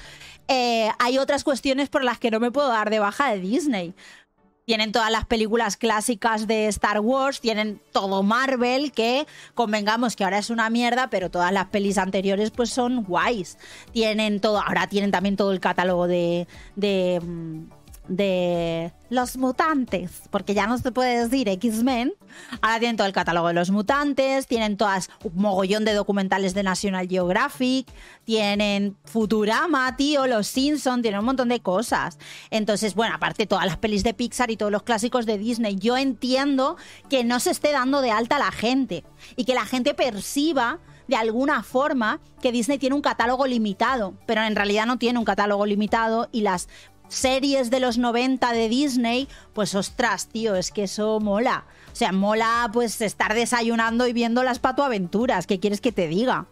Eh, 0.47 0.89
hay 0.99 1.17
otras 1.17 1.43
cuestiones 1.43 1.89
por 1.89 2.03
las 2.03 2.19
que 2.19 2.29
no 2.29 2.39
me 2.39 2.51
puedo 2.51 2.67
dar 2.67 2.91
de 2.91 2.99
baja 2.99 3.31
de 3.31 3.39
Disney. 3.39 3.95
Tienen 4.65 4.91
todas 4.91 5.11
las 5.11 5.25
películas 5.25 5.77
clásicas 5.77 6.45
de 6.45 6.67
Star 6.67 6.99
Wars, 6.99 7.41
tienen 7.41 7.81
todo 7.91 8.21
Marvel, 8.21 8.91
que 8.91 9.25
convengamos 9.55 10.15
que 10.15 10.23
ahora 10.23 10.37
es 10.37 10.51
una 10.51 10.69
mierda, 10.69 11.07
pero 11.09 11.31
todas 11.31 11.51
las 11.51 11.67
pelis 11.67 11.97
anteriores 11.97 12.51
pues 12.51 12.69
son 12.69 13.03
guays. 13.03 13.57
Tienen 13.91 14.39
todo, 14.39 14.61
ahora 14.61 14.87
tienen 14.87 15.09
también 15.09 15.37
todo 15.37 15.51
el 15.51 15.59
catálogo 15.59 16.07
de, 16.07 16.47
mm, 16.75 17.63
de 18.07 18.93
los 19.09 19.37
mutantes, 19.37 20.23
porque 20.31 20.53
ya 20.53 20.67
no 20.67 20.77
se 20.77 20.91
puede 20.91 21.23
decir 21.23 21.47
X-Men, 21.47 22.13
ahora 22.61 22.79
tienen 22.79 22.97
todo 22.97 23.07
el 23.07 23.13
catálogo 23.13 23.47
de 23.47 23.53
los 23.53 23.71
mutantes, 23.71 24.47
tienen 24.47 24.77
todas 24.77 25.09
un 25.23 25.41
mogollón 25.41 25.85
de 25.85 25.93
documentales 25.93 26.53
de 26.53 26.63
National 26.63 27.07
Geographic, 27.07 27.87
tienen 28.23 28.97
Futurama, 29.05 29.95
tío, 29.95 30.27
Los 30.27 30.47
Simpsons, 30.47 31.01
tienen 31.01 31.19
un 31.19 31.25
montón 31.25 31.49
de 31.49 31.61
cosas. 31.61 32.17
Entonces, 32.49 32.95
bueno, 32.95 33.15
aparte 33.15 33.45
todas 33.45 33.65
las 33.65 33.77
pelis 33.77 34.03
de 34.03 34.13
Pixar 34.13 34.51
y 34.51 34.57
todos 34.57 34.71
los 34.71 34.83
clásicos 34.83 35.25
de 35.25 35.37
Disney, 35.37 35.75
yo 35.75 35.97
entiendo 35.97 36.77
que 37.09 37.23
no 37.23 37.39
se 37.39 37.51
esté 37.51 37.71
dando 37.71 38.01
de 38.01 38.11
alta 38.11 38.39
la 38.39 38.51
gente 38.51 39.03
y 39.35 39.45
que 39.45 39.53
la 39.53 39.65
gente 39.65 39.93
perciba 39.93 40.79
de 41.07 41.15
alguna 41.15 41.63
forma 41.63 42.19
que 42.41 42.51
Disney 42.51 42.77
tiene 42.77 42.95
un 42.95 43.01
catálogo 43.01 43.45
limitado, 43.45 44.15
pero 44.25 44.43
en 44.43 44.55
realidad 44.55 44.85
no 44.85 44.97
tiene 44.97 45.19
un 45.19 45.25
catálogo 45.25 45.65
limitado 45.65 46.29
y 46.31 46.41
las 46.41 46.67
series 47.07 47.69
de 47.69 47.79
los 47.79 47.97
90 47.97 48.51
de 48.53 48.69
Disney, 48.69 49.27
pues 49.53 49.75
ostras, 49.75 50.27
tío, 50.27 50.55
es 50.55 50.71
que 50.71 50.83
eso 50.83 51.19
mola. 51.19 51.65
O 51.91 51.95
sea, 51.95 52.11
mola 52.11 52.69
pues 52.73 53.01
estar 53.01 53.33
desayunando 53.33 54.07
y 54.07 54.13
viendo 54.13 54.43
las 54.43 54.59
patoaventuras. 54.59 55.47
¿Qué 55.47 55.59
quieres 55.59 55.81
que 55.81 55.91
te 55.91 56.07
diga? 56.07 56.47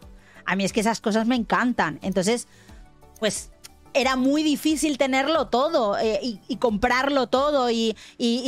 A 0.45 0.55
mí 0.55 0.63
es 0.63 0.73
que 0.73 0.81
esas 0.81 1.01
cosas 1.01 1.27
me 1.27 1.35
encantan. 1.35 1.99
Entonces, 2.01 2.47
pues 3.19 3.52
era 3.93 4.15
muy 4.15 4.43
difícil 4.43 4.97
tenerlo 4.97 5.47
todo 5.47 5.97
eh, 5.97 6.19
y, 6.47 6.55
comprarlo 6.57 7.27
todo 7.27 7.69
y, 7.69 7.95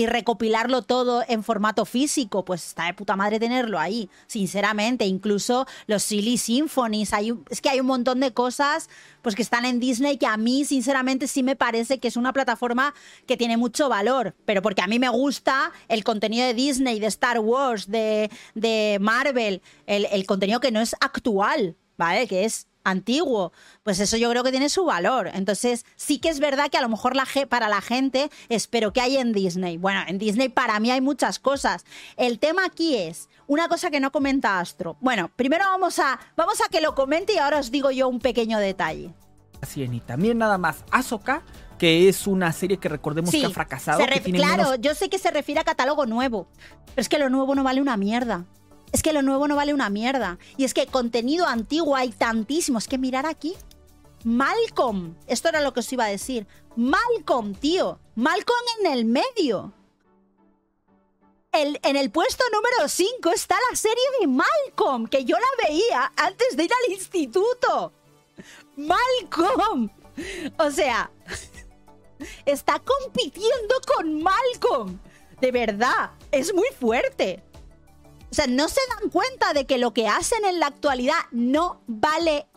recopilarlo 0.07 0.81
todo 0.81 1.23
en 1.27 1.43
formato 1.43 1.85
físico. 1.85 2.45
Pues 2.45 2.65
está 2.65 2.85
de 2.85 2.93
puta 2.93 3.15
madre 3.15 3.39
tenerlo 3.39 3.79
ahí, 3.79 4.09
sinceramente. 4.27 5.05
Incluso 5.05 5.65
los 5.87 6.03
Silly 6.03 6.37
Symphonies. 6.37 7.13
Hay, 7.13 7.33
es 7.49 7.61
que 7.61 7.69
hay 7.69 7.79
un 7.79 7.87
montón 7.87 8.19
de 8.19 8.33
cosas 8.33 8.89
pues, 9.21 9.35
que 9.35 9.41
están 9.41 9.65
en 9.65 9.79
Disney 9.79 10.17
que 10.17 10.27
a 10.27 10.37
mí, 10.37 10.65
sinceramente, 10.65 11.27
sí 11.27 11.43
me 11.43 11.55
parece 11.55 11.99
que 11.99 12.07
es 12.07 12.17
una 12.17 12.33
plataforma 12.33 12.93
que 13.27 13.37
tiene 13.37 13.57
mucho 13.57 13.89
valor. 13.89 14.35
Pero 14.45 14.61
porque 14.61 14.81
a 14.81 14.87
mí 14.87 14.99
me 14.99 15.09
gusta 15.09 15.71
el 15.87 16.03
contenido 16.03 16.45
de 16.45 16.53
Disney, 16.53 16.99
de 16.99 17.07
Star 17.07 17.39
Wars, 17.39 17.87
de, 17.89 18.29
Marvel, 18.99 19.61
el, 19.85 20.05
el 20.11 20.25
contenido 20.25 20.59
que 20.59 20.71
no 20.71 20.79
es 20.81 20.95
actual, 20.99 21.75
¿vale? 21.97 22.27
Que 22.27 22.45
es 22.45 22.67
antiguo, 22.85 23.51
pues 23.83 23.99
eso 23.99 24.15
yo 24.15 24.29
creo 24.29 24.43
que 24.43 24.51
tiene 24.51 24.69
su 24.69 24.85
valor. 24.85 25.29
Entonces, 25.33 25.85
sí 25.97 26.19
que 26.19 26.29
es 26.29 26.39
verdad 26.39 26.69
que 26.69 26.77
a 26.77 26.81
lo 26.81 26.87
mejor 26.87 27.15
la 27.15 27.25
para 27.49 27.67
la 27.67 27.81
gente 27.81 28.29
espero 28.47 28.93
que 28.93 29.01
hay 29.01 29.17
en 29.17 29.33
Disney. 29.33 29.77
Bueno, 29.77 30.01
en 30.07 30.17
Disney 30.17 30.47
para 30.47 30.79
mí 30.79 30.91
hay 30.91 31.01
muchas 31.01 31.39
cosas. 31.39 31.83
El 32.15 32.39
tema 32.39 32.65
aquí 32.65 32.95
es 32.95 33.27
una 33.47 33.67
cosa 33.67 33.91
que 33.91 33.99
no 33.99 34.11
comenta 34.11 34.59
Astro. 34.59 34.95
Bueno, 35.01 35.29
primero 35.35 35.65
vamos 35.65 35.99
a, 35.99 36.19
vamos 36.37 36.61
a 36.61 36.69
que 36.69 36.79
lo 36.79 36.95
comente 36.95 37.33
y 37.33 37.37
ahora 37.37 37.59
os 37.59 37.71
digo 37.71 37.91
yo 37.91 38.07
un 38.07 38.19
pequeño 38.19 38.59
detalle. 38.59 39.13
Así 39.61 39.83
es, 39.83 39.91
y 39.91 39.99
también 39.99 40.37
nada 40.37 40.57
más, 40.57 40.85
Ahsoka 40.91 41.43
que 41.77 42.07
es 42.07 42.25
una 42.25 42.53
serie 42.53 42.77
que 42.77 42.87
recordemos 42.87 43.31
que 43.31 43.45
ha 43.45 43.49
fracasado. 43.49 43.99
claro, 44.33 44.75
yo 44.75 44.95
sé 44.95 45.09
que 45.09 45.19
se 45.19 45.29
refiere 45.29 45.59
a 45.59 45.65
catálogo 45.65 46.05
nuevo, 46.05 46.47
pero 46.85 47.01
es 47.01 47.09
que 47.09 47.19
lo 47.19 47.29
nuevo 47.29 47.53
no 47.53 47.63
vale 47.63 47.81
una 47.81 47.97
mierda 47.97 48.45
es 48.95 49.03
que 49.03 49.11
lo 49.11 49.21
nuevo 49.21 49.45
no 49.49 49.57
vale 49.57 49.73
una 49.73 49.89
mierda. 49.89 50.39
Y 50.55 50.63
es 50.63 50.73
que 50.73 50.87
contenido 50.87 51.45
antiguo 51.45 51.97
hay 51.97 52.11
tantísimo. 52.11 52.77
Es 52.77 52.87
que 52.87 52.97
mirar 52.97 53.25
aquí. 53.25 53.53
Malcolm. 54.23 55.17
Esto 55.27 55.49
era 55.49 55.59
lo 55.59 55.73
que 55.73 55.81
os 55.81 55.91
iba 55.91 56.05
a 56.05 56.09
decir. 56.09 56.47
Malcolm, 56.77 57.55
tío. 57.55 57.99
Malcolm 58.15 58.63
en 58.79 58.93
el 58.93 59.03
medio. 59.03 59.73
El, 61.51 61.77
en 61.83 61.97
el 61.97 62.09
puesto 62.09 62.45
número 62.53 62.87
5 62.87 63.31
está 63.31 63.57
la 63.69 63.75
serie 63.75 64.03
de 64.21 64.27
Malcolm, 64.27 65.07
que 65.07 65.25
yo 65.25 65.35
la 65.35 65.67
veía 65.67 66.11
antes 66.15 66.55
de 66.55 66.63
ir 66.63 66.71
al 66.71 66.93
instituto. 66.93 67.91
Malcolm. 68.77 69.89
O 70.57 70.71
sea, 70.71 71.11
está 72.45 72.79
compitiendo 72.79 73.75
con 73.93 74.23
Malcolm. 74.23 74.99
De 75.41 75.51
verdad, 75.51 76.11
es 76.31 76.53
muy 76.53 76.69
fuerte. 76.79 77.43
O 78.35 78.43
sea, 78.43 78.47
no 78.47 78.67
se 78.67 78.81
dan 78.89 79.09
cuenta 79.11 79.53
de 79.53 79.65
que 79.65 79.77
lo 79.77 79.93
que 79.93 80.09
hacen 80.09 80.43
en 80.43 80.59
la 80.59 80.67
actualidad 80.67 81.15
no 81.31 81.81
vale 81.87 82.49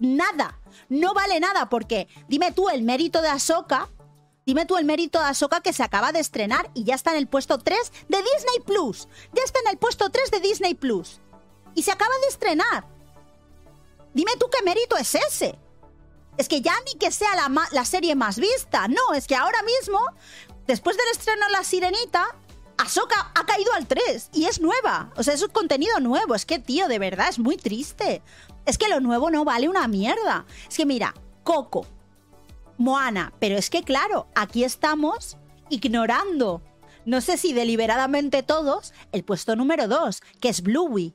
nada. 0.00 0.58
No 0.88 1.14
vale 1.14 1.38
nada 1.38 1.68
porque 1.68 2.08
dime 2.26 2.50
tú 2.50 2.68
el 2.68 2.82
mérito 2.82 3.22
de 3.22 3.28
Ahsoka, 3.28 3.88
dime 4.44 4.66
tú 4.66 4.76
el 4.76 4.84
mérito 4.84 5.20
de 5.20 5.26
Ahsoka 5.26 5.60
que 5.60 5.72
se 5.72 5.84
acaba 5.84 6.10
de 6.10 6.18
estrenar 6.18 6.72
y 6.74 6.82
ya 6.82 6.96
está 6.96 7.12
en 7.12 7.18
el 7.18 7.28
puesto 7.28 7.58
3 7.58 7.78
de 8.08 8.18
Disney 8.18 8.58
Plus. 8.66 9.06
Ya 9.32 9.44
está 9.44 9.60
en 9.60 9.68
el 9.68 9.78
puesto 9.78 10.10
3 10.10 10.32
de 10.32 10.40
Disney 10.40 10.74
Plus. 10.74 11.20
Y 11.76 11.84
se 11.84 11.92
acaba 11.92 12.18
de 12.22 12.26
estrenar. 12.26 12.88
Dime 14.12 14.32
tú 14.36 14.48
qué 14.50 14.64
mérito 14.64 14.96
es 14.96 15.14
ese. 15.14 15.56
Es 16.38 16.48
que 16.48 16.60
ya 16.60 16.74
ni 16.86 16.98
que 16.98 17.12
sea 17.12 17.36
la, 17.36 17.68
la 17.70 17.84
serie 17.84 18.16
más 18.16 18.36
vista. 18.36 18.88
No, 18.88 19.14
es 19.14 19.28
que 19.28 19.36
ahora 19.36 19.62
mismo, 19.62 20.00
después 20.66 20.96
del 20.96 21.06
estreno 21.12 21.46
de 21.46 21.52
La 21.52 21.62
Sirenita, 21.62 22.26
Ahsoka 22.80 23.30
ha 23.34 23.44
caído 23.44 23.72
al 23.74 23.86
3 23.86 24.30
y 24.32 24.46
es 24.46 24.60
nueva. 24.60 25.12
O 25.16 25.22
sea, 25.22 25.34
es 25.34 25.42
un 25.42 25.50
contenido 25.50 26.00
nuevo. 26.00 26.34
Es 26.34 26.46
que, 26.46 26.58
tío, 26.58 26.88
de 26.88 26.98
verdad, 26.98 27.28
es 27.28 27.38
muy 27.38 27.58
triste. 27.58 28.22
Es 28.64 28.78
que 28.78 28.88
lo 28.88 29.00
nuevo 29.00 29.30
no 29.30 29.44
vale 29.44 29.68
una 29.68 29.86
mierda. 29.86 30.46
Es 30.66 30.78
que, 30.78 30.86
mira, 30.86 31.14
Coco, 31.44 31.86
Moana, 32.78 33.34
pero 33.38 33.58
es 33.58 33.68
que, 33.68 33.82
claro, 33.82 34.28
aquí 34.34 34.64
estamos 34.64 35.36
ignorando, 35.68 36.62
no 37.04 37.20
sé 37.20 37.36
si 37.36 37.52
deliberadamente 37.52 38.42
todos, 38.42 38.94
el 39.12 39.24
puesto 39.24 39.56
número 39.56 39.86
2, 39.86 40.22
que 40.40 40.48
es 40.48 40.62
Bluey. 40.62 41.14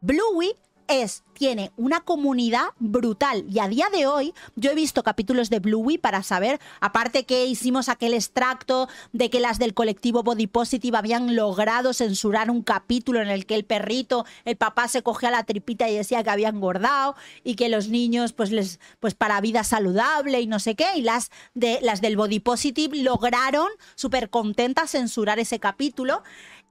Bluey 0.00 0.56
es, 0.88 1.24
tiene 1.32 1.70
una 1.76 2.00
comunidad 2.00 2.68
brutal. 2.78 3.44
Y 3.48 3.58
a 3.58 3.68
día 3.68 3.86
de 3.92 4.06
hoy, 4.06 4.32
yo 4.54 4.70
he 4.70 4.74
visto 4.74 5.02
capítulos 5.02 5.50
de 5.50 5.60
Bluey 5.60 5.98
para 5.98 6.22
saber, 6.22 6.60
aparte 6.80 7.24
que 7.24 7.46
hicimos 7.46 7.88
aquel 7.88 8.14
extracto 8.14 8.88
de 9.12 9.30
que 9.30 9.40
las 9.40 9.58
del 9.58 9.74
colectivo 9.74 10.22
Body 10.22 10.46
Positive 10.46 10.96
habían 10.96 11.36
logrado 11.36 11.92
censurar 11.92 12.50
un 12.50 12.62
capítulo 12.62 13.20
en 13.20 13.28
el 13.28 13.46
que 13.46 13.54
el 13.54 13.64
perrito, 13.64 14.24
el 14.44 14.56
papá 14.56 14.88
se 14.88 15.02
cogía 15.02 15.30
la 15.30 15.44
tripita 15.44 15.88
y 15.88 15.96
decía 15.96 16.22
que 16.22 16.30
había 16.30 16.48
engordado 16.48 17.16
y 17.44 17.54
que 17.54 17.68
los 17.68 17.88
niños, 17.88 18.32
pues 18.32 18.50
les, 18.50 18.80
pues 19.00 19.14
para 19.14 19.40
vida 19.40 19.64
saludable 19.64 20.40
y 20.40 20.46
no 20.46 20.58
sé 20.58 20.74
qué. 20.74 20.86
Y 20.96 21.02
las 21.02 21.30
de 21.54 21.78
las 21.82 22.00
del 22.00 22.16
Body 22.16 22.40
Positive 22.40 22.96
lograron 22.96 23.68
súper 23.94 24.30
contentas 24.30 24.92
censurar 24.92 25.38
ese 25.38 25.58
capítulo 25.58 26.22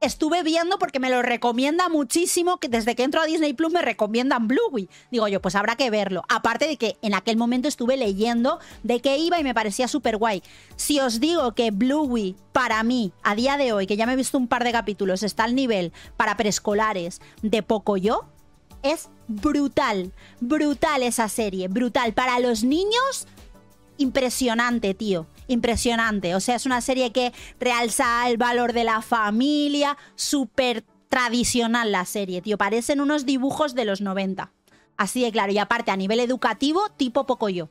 estuve 0.02 0.44
viendo 0.44 0.78
porque 0.78 1.00
me 1.00 1.10
lo 1.10 1.22
recomienda 1.22 1.90
muchísimo, 1.90 2.58
que 2.58 2.70
desde 2.70 2.96
que 2.96 3.04
entro 3.04 3.22
a 3.22 3.25
Disney 3.25 3.54
Plus 3.54 3.72
me 3.72 3.82
recomiendan 3.82 4.48
Bluey. 4.48 4.90
Digo 5.12 5.28
yo, 5.28 5.42
pues 5.42 5.56
habrá 5.56 5.75
que 5.75 5.90
verlo. 5.90 6.24
Aparte 6.30 6.68
de 6.68 6.78
que 6.78 6.98
en 7.02 7.14
aquel 7.14 7.38
momento 7.38 7.68
estuve 7.68 7.98
leyendo 7.98 8.60
de 8.84 9.00
qué 9.00 9.18
iba 9.18 9.40
y 9.40 9.44
me 9.44 9.54
parecía 9.54 9.88
súper 9.88 10.18
guay. 10.18 10.44
Si 10.75 11.00
os 11.00 11.20
digo 11.20 11.54
que 11.54 11.72
Bluey, 11.72 12.36
para 12.52 12.84
mí, 12.84 13.12
a 13.24 13.36
día 13.36 13.58
de 13.58 13.74
hoy, 13.74 13.88
que 13.88 13.98
ya 13.98 14.06
me 14.06 14.14
he 14.14 14.18
visto 14.18 14.38
un 14.38 14.48
par 14.48 14.64
de 14.64 14.72
capítulos, 14.72 15.24
está 15.24 15.44
al 15.46 15.56
nivel 15.56 15.92
para 16.18 16.38
preescolares 16.38 17.22
de 17.42 17.64
poco 17.64 17.98
yo, 17.98 18.25
es 18.84 19.10
brutal. 19.28 20.14
Brutal 20.40 21.04
esa 21.04 21.28
serie, 21.28 21.68
brutal. 21.68 22.14
Para 22.14 22.40
los 22.40 22.64
niños, 22.64 23.28
impresionante, 23.98 24.94
tío 24.94 25.28
impresionante. 25.48 26.36
O 26.36 26.40
sea, 26.40 26.56
es 26.56 26.66
una 26.66 26.82
serie 26.82 27.12
que 27.12 27.34
realza 27.60 28.28
el 28.30 28.38
valor 28.38 28.74
de 28.74 28.84
la 28.84 29.02
familia, 29.02 29.98
súper 30.16 30.84
tradicional 31.10 31.92
la 31.92 32.06
serie, 32.06 32.42
tío. 32.42 32.58
Parecen 32.58 33.02
unos 33.02 33.25
dibujos 33.25 33.75
de 33.75 33.86
los 33.86 34.02
90. 34.02 34.52
Así 34.98 35.22
de 35.22 35.32
claro. 35.32 35.52
Y 35.52 35.58
aparte, 35.58 35.92
a 35.92 35.98
nivel 35.98 36.20
educativo, 36.20 36.82
tipo 36.98 37.25
poco 37.25 37.50
yo. 37.50 37.70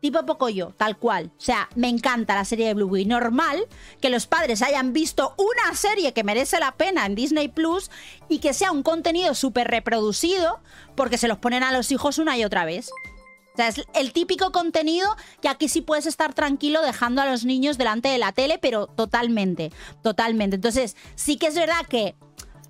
Tipo 0.00 0.26
poco 0.26 0.48
yo, 0.48 0.70
tal 0.70 0.98
cual. 0.98 1.30
O 1.38 1.40
sea, 1.40 1.68
me 1.76 1.88
encanta 1.88 2.34
la 2.34 2.44
serie 2.44 2.66
de 2.66 2.74
Bluey. 2.74 3.04
Normal 3.04 3.68
que 4.00 4.10
los 4.10 4.26
padres 4.26 4.60
hayan 4.62 4.92
visto 4.92 5.34
una 5.38 5.76
serie 5.76 6.12
que 6.12 6.24
merece 6.24 6.58
la 6.58 6.72
pena 6.72 7.06
en 7.06 7.14
Disney 7.14 7.46
Plus 7.46 7.88
y 8.28 8.40
que 8.40 8.52
sea 8.52 8.72
un 8.72 8.82
contenido 8.82 9.34
súper 9.34 9.68
reproducido 9.68 10.58
porque 10.96 11.18
se 11.18 11.28
los 11.28 11.38
ponen 11.38 11.62
a 11.62 11.70
los 11.70 11.92
hijos 11.92 12.18
una 12.18 12.36
y 12.36 12.44
otra 12.44 12.64
vez. 12.64 12.90
O 13.52 13.56
sea, 13.56 13.68
es 13.68 13.82
el 13.94 14.12
típico 14.12 14.50
contenido 14.50 15.08
que 15.40 15.48
aquí 15.48 15.68
sí 15.68 15.82
puedes 15.82 16.06
estar 16.06 16.32
tranquilo 16.32 16.80
dejando 16.82 17.20
a 17.20 17.26
los 17.26 17.44
niños 17.44 17.78
delante 17.78 18.08
de 18.08 18.18
la 18.18 18.32
tele, 18.32 18.58
pero 18.58 18.86
totalmente, 18.86 19.72
totalmente. 20.02 20.56
Entonces, 20.56 20.96
sí 21.14 21.36
que 21.36 21.48
es 21.48 21.54
verdad 21.54 21.86
que 21.86 22.14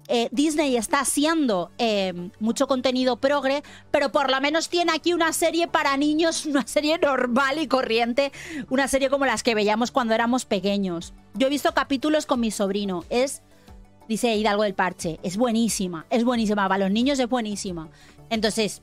eh, 0.09 0.29
Disney 0.33 0.77
está 0.77 1.01
haciendo 1.01 1.71
eh, 1.79 2.13
mucho 2.41 2.67
contenido 2.67 3.17
progre, 3.17 3.63
pero 3.91 4.11
por 4.11 4.31
lo 4.31 4.41
menos 4.41 4.69
tiene 4.69 4.93
aquí 4.93 5.13
una 5.13 5.33
serie 5.33 5.69
para 5.69 5.97
niños, 5.97 6.47
una 6.47 6.67
serie 6.67 6.99
normal 6.99 7.59
y 7.59 7.69
corriente, 7.69 8.33
una 8.69 8.89
serie 8.89 9.09
como 9.09 9.27
las 9.27 9.43
que 9.43 9.55
veíamos 9.55 9.91
cuando 9.91 10.15
éramos 10.15 10.45
pequeños. 10.45 11.15
Yo 11.35 11.47
he 11.47 11.51
visto 11.51 11.73
capítulos 11.73 12.27
con 12.27 12.41
mi 12.41 12.51
sobrino, 12.51 13.05
es 13.09 13.43
dice 14.09 14.35
Hidalgo 14.35 14.65
del 14.65 14.75
Parche. 14.75 15.21
Es 15.23 15.37
buenísima, 15.37 16.07
es 16.11 16.25
buenísima. 16.25 16.69
Para 16.69 16.85
los 16.85 16.91
niños 16.91 17.19
es 17.19 17.29
buenísima. 17.29 17.89
Entonces, 18.29 18.83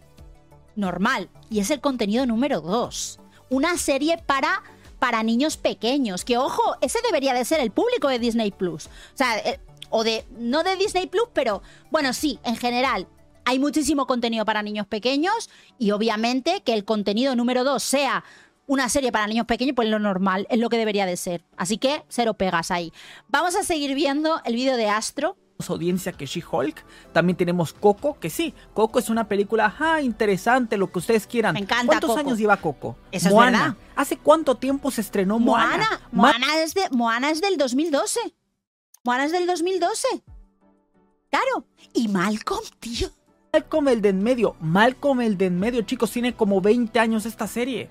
normal. 0.80 1.30
Y 1.50 1.60
es 1.60 1.70
el 1.72 1.82
contenido 1.82 2.26
número 2.26 2.62
dos. 2.62 3.20
Una 3.50 3.78
serie 3.78 4.18
para, 4.26 4.64
para 5.00 5.24
niños 5.24 5.58
pequeños. 5.58 6.26
Que 6.26 6.38
ojo, 6.38 6.76
ese 6.82 7.00
debería 7.04 7.34
de 7.34 7.46
ser 7.46 7.60
el 7.60 7.72
público 7.72 8.08
de 8.08 8.20
Disney 8.20 8.52
Plus. 8.52 8.88
O 8.88 8.90
sea, 9.16 9.38
eh, 9.40 9.60
o 9.90 10.04
de. 10.04 10.26
No 10.38 10.64
de 10.64 10.76
Disney 10.76 11.08
Plus, 11.08 11.30
pero 11.34 11.62
bueno, 11.92 12.14
sí, 12.14 12.40
en 12.44 12.56
general. 12.56 13.08
Hay 13.46 13.58
muchísimo 13.58 14.06
contenido 14.06 14.46
para 14.46 14.62
niños 14.62 14.88
pequeños. 14.88 15.50
Y 15.78 15.92
obviamente 15.92 16.62
que 16.64 16.74
el 16.74 16.86
contenido 16.86 17.36
número 17.36 17.64
dos 17.64 17.84
sea 17.84 18.24
una 18.70 18.88
serie 18.88 19.12
para 19.12 19.26
niños 19.26 19.48
pequeños, 19.48 19.76
pues 19.76 19.90
lo 19.90 19.98
normal, 19.98 20.46
es 20.52 20.60
lo 20.60 20.70
que 20.70 20.78
debería 20.78 21.08
de 21.08 21.18
ser. 21.18 21.44
Así 21.58 21.80
que 21.80 22.04
cero 22.08 22.36
pegas 22.36 22.70
ahí. 22.70 22.94
Vamos 23.28 23.56
a 23.56 23.64
seguir 23.64 23.96
viendo 23.96 24.42
el 24.46 24.54
vídeo 24.54 24.78
de 24.78 24.88
Astro, 24.88 25.38
audiencia 25.68 26.14
que 26.14 26.26
She-Hulk. 26.26 26.84
También 27.12 27.36
tenemos 27.36 27.74
Coco, 27.74 28.18
que 28.20 28.30
sí, 28.30 28.54
Coco 28.74 29.00
es 29.00 29.10
una 29.10 29.28
película 29.28 29.76
ah, 29.80 30.02
interesante, 30.02 30.78
lo 30.78 30.92
que 30.92 31.00
ustedes 31.00 31.28
quieran. 31.28 31.54
Me 31.54 31.60
encanta 31.60 31.88
¿Cuántos 31.88 32.10
Coco. 32.12 32.20
años 32.22 32.38
lleva 32.38 32.58
Coco? 32.58 32.98
Eso 33.12 33.28
es 33.28 33.34
Moana. 33.34 33.60
verdad. 33.60 33.78
¿Hace 33.96 34.18
cuánto 34.18 34.56
tiempo 34.56 34.90
se 34.92 35.02
estrenó 35.02 35.38
Moana? 35.38 36.00
Moana. 36.12 36.38
Moana, 36.40 36.64
es 36.64 36.74
de, 36.74 36.84
Moana 36.92 37.30
es 37.32 37.42
del 37.42 37.58
2012. 37.58 38.20
Moana 39.04 39.26
es 39.26 39.32
del 39.32 39.46
2012. 39.48 40.08
Claro. 41.30 41.66
Y 41.94 42.08
Malcolm, 42.08 42.64
tío. 42.80 43.10
Malcolm 43.52 43.88
el 43.90 44.02
de 44.02 44.10
en 44.10 44.22
medio, 44.22 44.56
Malcolm 44.62 45.22
el 45.22 45.36
de 45.36 45.48
en 45.48 45.60
medio, 45.60 45.82
chicos, 45.82 46.12
tiene 46.12 46.36
como 46.36 46.62
20 46.62 47.00
años 47.00 47.26
esta 47.26 47.48
serie. 47.48 47.90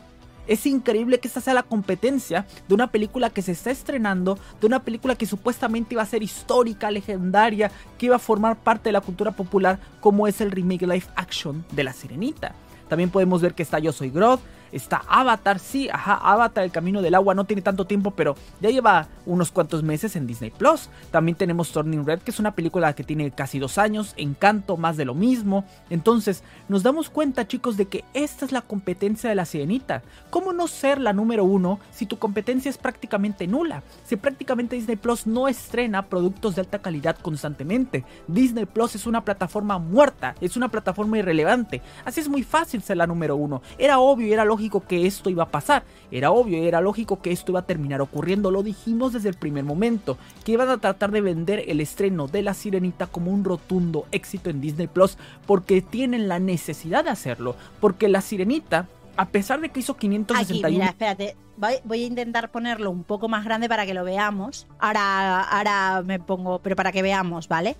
Es 0.49 0.65
increíble 0.65 1.21
que 1.21 1.29
esta 1.29 1.43
sea 1.43 1.55
la 1.55 1.63
competencia 1.63 2.47
de 2.67 2.75
una 2.75 2.91
película 2.91 3.31
que 3.31 3.43
se 3.43 3.53
está 3.53 3.71
estrenando, 3.71 4.39
de 4.61 4.67
una 4.67 4.83
película 4.83 5.15
que 5.15 5.27
supuestamente 5.27 5.95
iba 5.95 6.03
a 6.03 6.07
ser 6.07 6.23
histórica, 6.23 6.91
legendaria, 6.91 7.71
que 7.99 8.07
iba 8.07 8.17
a 8.17 8.19
formar 8.19 8.57
parte 8.57 8.89
de 8.89 8.95
la 8.95 9.03
cultura 9.03 9.33
popular, 9.33 9.79
como 10.01 10.27
es 10.27 10.41
el 10.41 10.51
remake 10.51 10.87
live 10.87 11.07
action 11.17 11.65
de 11.71 11.85
La 11.85 11.93
Sirenita. 11.93 12.55
También 12.89 13.11
podemos 13.11 13.43
ver 13.43 13.55
que 13.55 13.63
está 13.63 13.79
Yo 13.79 13.93
Soy 13.93 14.09
Grodd, 14.09 14.41
está 14.73 15.03
Avatar, 15.09 15.59
sí, 15.59 15.89
ajá, 15.89 16.15
Avatar, 16.15 16.65
el 16.65 16.71
camino 16.71 17.03
del 17.03 17.15
agua, 17.15 17.35
no 17.35 17.45
tiene 17.45 17.63
tanto 17.63 17.87
tiempo, 17.87 18.11
pero 18.13 18.37
ya 18.61 18.71
lleva 18.71 19.09
unos 19.27 19.51
cuantos 19.51 19.83
meses 19.83 20.17
en 20.17 20.27
Disney 20.27 20.51
Plus. 20.51 20.89
También 21.11 21.37
tenemos 21.37 21.73
Turning 21.73 22.07
Red, 22.07 22.21
que 22.21 22.31
es 22.31 22.39
una 22.39 22.55
película 22.55 22.93
que 22.95 23.05
tiene 23.05 23.31
casi 23.31 23.59
dos 23.59 23.79
años, 23.79 24.15
Encanto, 24.17 24.77
más 24.77 24.97
de 24.97 25.05
lo 25.05 25.15
mismo. 25.15 25.65
Entonces, 25.91 26.43
nos 26.69 26.83
damos 26.83 27.11
cuenta, 27.11 27.47
chicos, 27.47 27.77
de 27.77 27.87
que 27.87 28.05
esta 28.15 28.45
es 28.45 28.53
la 28.53 28.63
competencia 28.63 29.29
de 29.29 29.37
la 29.37 29.45
sirenita. 29.45 30.03
¿Cómo 30.31 30.53
no 30.53 30.69
ser 30.69 31.01
la 31.01 31.13
número 31.13 31.45
uno 31.45 31.79
si 31.91 32.07
tu 32.07 32.19
competencia 32.19 32.69
es 32.71 32.79
prácticamente 32.79 33.47
nula? 33.47 33.83
Si 34.05 34.17
prácticamente 34.17 34.77
Disney 34.77 34.97
Plus 34.97 35.27
no 35.27 35.49
estrena 35.49 36.07
productos 36.07 36.55
de 36.55 36.63
alta 36.63 36.81
calidad 36.81 37.17
constantemente. 37.19 38.05
Disney 38.27 38.67
Plus 38.67 38.95
es 38.95 39.07
una 39.07 39.25
plataforma 39.25 39.79
muerta, 39.79 40.35
es 40.41 40.57
una 40.57 40.69
plataforma 40.69 41.19
irrelevante. 41.19 41.83
Así 42.05 42.21
es 42.21 42.29
muy 42.29 42.43
fácil 42.43 42.83
ser 42.83 42.97
la 42.97 43.07
número 43.07 43.37
uno. 43.37 43.63
Era 43.79 43.99
obvio 43.99 44.33
era 44.33 44.45
lógico 44.45 44.58
que 44.87 45.07
esto 45.07 45.31
iba 45.31 45.45
a 45.45 45.51
pasar. 45.51 45.85
Era 46.11 46.31
obvio 46.31 46.63
era 46.63 46.81
lógico 46.81 47.21
que 47.21 47.31
esto 47.31 47.53
iba 47.53 47.61
a 47.61 47.67
terminar 47.67 48.01
ocurriendo. 48.01 48.51
Lo 48.51 48.63
dijimos 48.63 49.13
desde 49.13 49.29
el 49.29 49.37
primer 49.37 49.65
momento. 49.65 50.19
Que 50.45 50.53
iban 50.53 50.69
a 50.69 50.79
tratar 50.79 51.11
de 51.13 51.21
vender 51.21 51.65
el 51.69 51.81
estreno 51.81 52.27
de 52.27 52.43
La 52.43 52.55
Sirenita 52.55 53.07
como 53.07 53.31
un 53.31 53.45
rotundo 53.45 54.07
éxito 54.11 54.51
en 54.51 54.61
Disney 54.61 54.87
Plus. 54.87 55.17
Porque 55.47 55.81
tienen 55.81 56.29
la 56.29 56.39
necesidad 56.39 57.05
de 57.05 57.11
hacerlo. 57.11 57.55
Porque 57.81 58.09
La 58.09 58.21
Sirenita, 58.21 58.89
a 59.17 59.27
pesar 59.27 59.61
de 59.61 59.69
que 59.69 59.81
hizo 59.81 59.93
Aquí, 59.93 60.09
561 60.09 60.71
mira, 60.71 60.87
espérate. 60.87 61.37
Voy, 61.57 61.75
voy 61.85 62.05
a 62.05 62.07
intentar 62.07 62.51
ponerlo 62.51 62.91
un 62.91 63.03
poco 63.05 63.29
más 63.29 63.45
grande 63.45 63.69
para 63.69 63.87
que 63.87 63.95
lo 63.95 64.05
veamos. 64.05 64.67
Ahora, 64.79 65.43
ahora 65.43 66.03
me 66.05 66.21
pongo, 66.21 66.61
pero 66.61 66.77
para 66.77 66.93
que 66.93 67.03
veamos, 67.03 67.49
¿vale? 67.49 67.77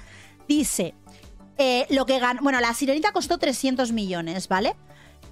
Dice, 0.49 0.95
eh, 1.59 1.87
lo 1.91 2.07
que 2.07 2.21
ganó, 2.21 2.41
bueno, 2.43 2.61
la 2.61 2.73
sirenita 2.73 3.11
costó 3.11 3.37
300 3.37 3.91
millones, 3.91 4.47
¿vale? 4.47 4.77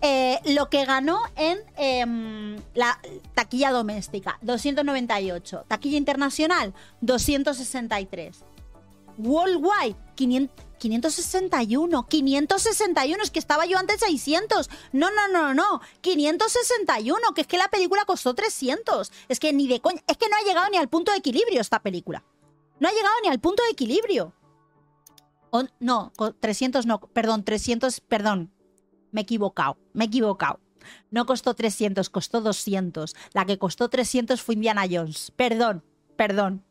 Eh, 0.02 0.38
lo 0.44 0.68
que 0.68 0.84
ganó 0.84 1.20
en 1.36 1.58
em, 1.76 2.56
la 2.74 3.00
taquilla 3.34 3.70
doméstica, 3.70 4.38
298. 4.42 5.64
Taquilla 5.68 5.96
internacional, 5.96 6.74
263. 7.00 8.44
Worldwide, 9.18 9.96
500 10.14 10.66
561, 10.78 12.06
561, 12.06 13.22
es 13.22 13.30
que 13.30 13.38
estaba 13.38 13.64
yo 13.64 13.78
antes 13.78 14.00
600. 14.00 14.68
No, 14.92 15.08
no, 15.10 15.28
no, 15.28 15.54
no, 15.54 15.80
561, 16.02 17.18
que 17.34 17.40
es 17.40 17.46
que 17.46 17.56
la 17.56 17.68
película 17.68 18.04
costó 18.04 18.34
300. 18.34 19.10
Es 19.28 19.40
que 19.40 19.54
ni 19.54 19.68
de 19.68 19.80
coña, 19.80 20.02
es 20.06 20.18
que 20.18 20.28
no 20.28 20.36
ha 20.36 20.46
llegado 20.46 20.68
ni 20.68 20.76
al 20.76 20.88
punto 20.90 21.12
de 21.12 21.18
equilibrio 21.18 21.62
esta 21.62 21.80
película. 21.80 22.22
No 22.78 22.88
ha 22.88 22.92
llegado 22.92 23.14
ni 23.22 23.28
al 23.30 23.40
punto 23.40 23.62
de 23.62 23.70
equilibrio. 23.70 24.34
O- 25.50 25.64
no, 25.80 26.12
co- 26.14 26.34
300 26.34 26.84
no, 26.84 27.00
perdón, 27.00 27.42
300, 27.42 28.00
perdón. 28.02 28.52
Me 29.16 29.22
he 29.22 29.22
equivocado, 29.22 29.78
me 29.94 30.04
he 30.04 30.08
equivocado. 30.08 30.60
No 31.10 31.24
costó 31.24 31.54
300, 31.54 32.10
costó 32.10 32.42
200. 32.42 33.16
La 33.32 33.46
que 33.46 33.56
costó 33.56 33.88
300 33.88 34.42
fue 34.42 34.56
Indiana 34.56 34.84
Jones. 34.90 35.32
Perdón, 35.34 35.82
perdón. 36.16 36.65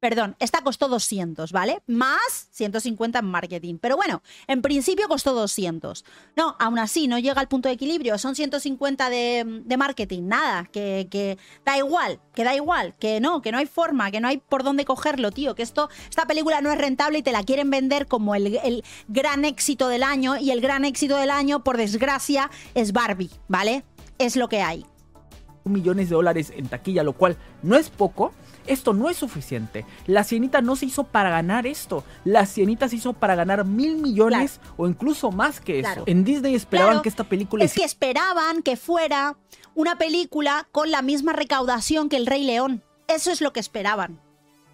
Perdón, 0.00 0.34
esta 0.38 0.62
costó 0.62 0.88
200, 0.88 1.52
¿vale? 1.52 1.82
Más 1.86 2.48
150 2.52 3.18
en 3.18 3.24
marketing. 3.26 3.76
Pero 3.78 3.96
bueno, 3.96 4.22
en 4.46 4.62
principio 4.62 5.06
costó 5.08 5.34
200. 5.34 6.06
No, 6.36 6.56
aún 6.58 6.78
así, 6.78 7.06
no 7.06 7.18
llega 7.18 7.38
al 7.38 7.48
punto 7.48 7.68
de 7.68 7.74
equilibrio. 7.74 8.16
Son 8.16 8.34
150 8.34 9.10
de, 9.10 9.62
de 9.62 9.76
marketing. 9.76 10.22
Nada, 10.22 10.64
que, 10.72 11.36
da 11.66 11.76
igual, 11.76 12.18
que 12.34 12.44
da 12.44 12.54
igual, 12.54 12.94
que 12.98 13.20
no, 13.20 13.42
que 13.42 13.52
no 13.52 13.58
hay 13.58 13.66
forma, 13.66 14.10
que 14.10 14.20
no 14.20 14.28
hay 14.28 14.38
por 14.38 14.62
dónde 14.64 14.86
cogerlo, 14.86 15.32
tío. 15.32 15.54
Que 15.54 15.62
esto, 15.62 15.90
esta 16.08 16.24
película 16.24 16.62
no 16.62 16.72
es 16.72 16.78
rentable 16.78 17.18
y 17.18 17.22
te 17.22 17.32
la 17.32 17.42
quieren 17.42 17.68
vender 17.68 18.06
como 18.06 18.34
el, 18.34 18.56
el 18.64 18.82
gran 19.08 19.44
éxito 19.44 19.88
del 19.88 20.02
año. 20.02 20.38
Y 20.38 20.50
el 20.50 20.62
gran 20.62 20.86
éxito 20.86 21.16
del 21.18 21.30
año, 21.30 21.62
por 21.62 21.76
desgracia, 21.76 22.50
es 22.74 22.92
Barbie, 22.92 23.30
¿vale? 23.48 23.84
Es 24.16 24.36
lo 24.36 24.48
que 24.48 24.62
hay. 24.62 24.86
millones 25.64 26.08
de 26.08 26.14
dólares 26.14 26.52
en 26.56 26.68
taquilla, 26.68 27.02
lo 27.02 27.12
cual 27.12 27.36
no 27.62 27.76
es 27.76 27.90
poco. 27.90 28.32
Esto 28.66 28.92
no 28.92 29.08
es 29.10 29.16
suficiente. 29.16 29.84
La 30.06 30.24
Sirenita 30.24 30.60
no 30.60 30.76
se 30.76 30.86
hizo 30.86 31.04
para 31.04 31.30
ganar 31.30 31.66
esto. 31.66 32.04
La 32.24 32.46
Sirenita 32.46 32.88
se 32.88 32.96
hizo 32.96 33.12
para 33.12 33.34
ganar 33.34 33.64
mil 33.64 33.96
millones 33.96 34.60
o 34.76 34.86
incluso 34.86 35.30
más 35.30 35.60
que 35.60 35.80
eso. 35.80 36.04
En 36.06 36.24
Disney 36.24 36.54
esperaban 36.54 36.90
Claro, 36.92 37.02
que 37.02 37.08
esta 37.08 37.24
película 37.24 37.64
Es 37.64 37.74
que 37.74 37.84
esperaban 37.84 38.62
que 38.62 38.76
fuera 38.76 39.36
una 39.74 39.96
película 39.96 40.68
con 40.72 40.90
la 40.90 41.02
misma 41.02 41.32
recaudación 41.32 42.08
que 42.08 42.16
El 42.16 42.26
Rey 42.26 42.44
León. 42.44 42.82
Eso 43.08 43.30
es 43.30 43.40
lo 43.40 43.52
que 43.52 43.60
esperaban. 43.60 44.20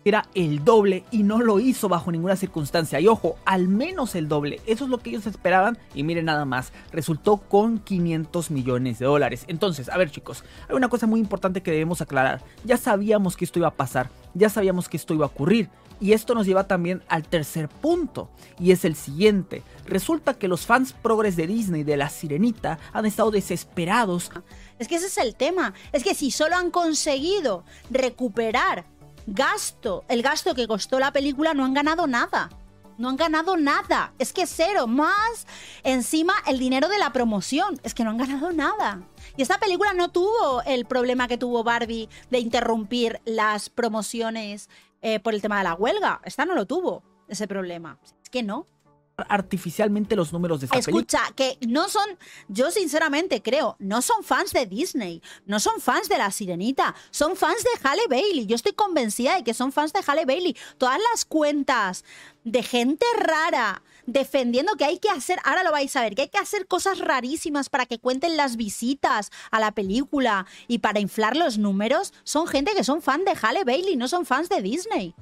Era 0.09 0.29
el 0.35 0.65
doble 0.65 1.05
y 1.11 1.23
no 1.23 1.41
lo 1.41 1.59
hizo 1.59 1.89
bajo 1.89 2.13
ninguna 2.13 2.37
circunstancia. 2.37 3.01
Y 3.01 3.09
ojo, 3.09 3.37
al 3.45 3.69
menos 3.69 4.15
el 4.15 4.29
doble. 4.29 4.61
Eso 4.67 4.85
es 4.85 4.91
lo 4.91 4.99
que 4.99 5.11
ellos 5.11 5.27
esperaban 5.27 5.79
y 5.95 6.03
miren 6.03 6.27
nada 6.27 6.45
más. 6.45 6.73
Resultó 6.93 7.39
con 7.39 7.79
500 7.79 8.51
millones 8.51 8.99
de 8.99 9.07
dólares. 9.07 9.45
Entonces, 9.49 9.89
a 9.89 9.97
ver 9.97 10.11
chicos, 10.11 10.45
hay 10.69 10.77
una 10.77 10.89
cosa 10.89 11.07
muy 11.07 11.21
importante 11.21 11.63
que 11.63 11.73
debemos 11.73 12.01
aclarar. 12.01 12.43
Ya 12.65 12.77
sabíamos 12.77 13.37
que 13.37 13.45
esto 13.45 13.59
iba 13.59 13.69
a 13.69 13.75
pasar. 13.75 14.11
Ya 14.35 14.49
sabíamos 14.49 14.89
que 14.89 14.97
esto 14.97 15.15
iba 15.15 15.25
a 15.25 15.29
ocurrir. 15.29 15.69
Y 15.99 16.13
esto 16.13 16.35
nos 16.35 16.47
lleva 16.47 16.67
también 16.67 17.03
al 17.09 17.27
tercer 17.27 17.69
punto, 17.69 18.29
y 18.59 18.71
es 18.73 18.85
el 18.85 18.97
siguiente. 18.97 19.63
Resulta 19.87 20.35
que 20.35 20.47
los 20.47 20.67
fans 20.67 20.93
progres 20.93 21.37
de 21.37 21.47
Disney 21.47 21.85
de 21.85 21.97
La 21.97 22.11
Sirenita 22.11 22.79
han 22.93 23.07
estado 23.07 23.31
desesperados 23.31 24.31
Es 24.79 24.89
que 24.89 24.97
ese 24.97 25.07
es 25.07 25.17
el 25.17 25.35
tema. 25.37 25.73
Es 25.93 26.05
que 26.05 26.15
si 26.15 26.31
solo 26.31 26.57
han 26.57 26.71
conseguido 26.71 27.65
recuperar 27.91 28.85
gasto, 29.27 30.05
el 30.09 30.23
gasto 30.23 30.55
que 30.55 30.67
costó 30.67 30.99
la 30.99 31.13
película, 31.13 31.55
no 31.55 31.65
han 31.65 31.75
ganado 31.75 32.07
nada. 32.07 32.51
No 32.99 33.11
han 33.11 33.17
ganado 33.17 33.57
nada. 33.57 34.15
Es 34.19 34.33
que 34.33 34.47
cero. 34.47 34.87
Más 34.87 35.47
encima 35.83 36.35
el 36.47 36.59
dinero 36.59 36.89
de 36.89 36.99
la 36.99 37.13
promoción. 37.13 37.79
Es 37.83 37.93
que 37.93 38.05
no 38.05 38.11
han 38.11 38.17
ganado 38.17 38.53
nada. 38.53 39.03
Y 39.37 39.43
esta 39.43 39.59
película 39.59 39.93
no 39.93 40.11
tuvo 40.11 40.63
el 40.63 40.87
problema 40.87 41.29
que 41.29 41.37
tuvo 41.37 41.63
Barbie 41.63 42.09
de 42.31 42.39
interrumpir 42.39 43.21
las 43.27 43.69
promociones 43.69 44.71
eh, 45.03 45.21
por 45.21 45.35
el 45.35 45.43
tema 45.43 45.59
de 45.59 45.65
la 45.65 45.75
huelga. 45.75 46.21
Esta 46.25 46.47
no 46.47 46.55
lo 46.55 46.67
tuvo, 46.67 47.03
ese 47.29 47.47
problema. 47.47 47.99
Es 48.23 48.31
que 48.31 48.43
no. 48.43 48.67
Artificialmente 49.17 50.15
los 50.15 50.33
números 50.33 50.61
de 50.61 50.67
esta. 50.67 50.79
Escucha, 50.79 51.21
que 51.35 51.59
no 51.67 51.89
son, 51.89 52.07
yo 52.49 52.71
sinceramente 52.71 53.43
creo, 53.43 53.77
no 53.79 54.03
son 54.03 54.23
fans 54.23 54.53
de 54.53 54.67
Disney, 54.67 55.23
no 55.47 55.59
son 55.59 55.81
fans 55.81 56.09
de 56.09 56.19
La 56.19 56.31
Sirenita, 56.31 56.95
son 57.11 57.37
fans 57.37 57.63
de 57.63 57.89
Halle 57.89 58.07
Bailey. 58.09 58.47
Yo 58.47 58.57
estoy 58.57 58.73
convencida 58.73 59.37
de 59.37 59.45
que 59.45 59.55
son 59.55 59.73
fans 59.73 59.93
de 59.93 60.01
Halle 60.07 60.27
Bailey. 60.27 60.57
Todas 60.77 60.99
las 61.11 61.25
cuentas 61.25 62.05
de 62.45 62.63
gente 62.63 63.07
rara 63.19 63.83
defendiendo 64.07 64.77
que 64.77 64.85
hay 64.85 64.99
que 64.99 65.09
hacer, 65.09 65.39
ahora 65.45 65.65
lo 65.65 65.73
vais 65.73 65.97
a 65.97 66.03
ver, 66.03 66.15
que 66.15 66.23
hay 66.23 66.29
que 66.29 66.39
hacer 66.39 66.67
cosas 66.67 66.99
rarísimas 66.99 67.69
para 67.69 67.87
que 67.87 67.99
cuenten 67.99 68.37
las 68.37 68.57
visitas 68.57 69.31
a 69.51 69.59
la 69.59 69.73
película 69.73 70.47
y 70.69 70.79
para 70.79 71.01
inflar 71.01 71.37
los 71.37 71.59
números, 71.59 72.13
son 72.23 72.47
gente 72.47 72.73
que 72.77 72.85
son 72.85 73.03
fan 73.03 73.25
de 73.25 73.33
Halle 73.33 73.65
Bailey, 73.65 73.97
no 73.97 74.07
son 74.07 74.25
fans 74.25 74.49
de 74.49 74.63
Disney. 74.63 75.15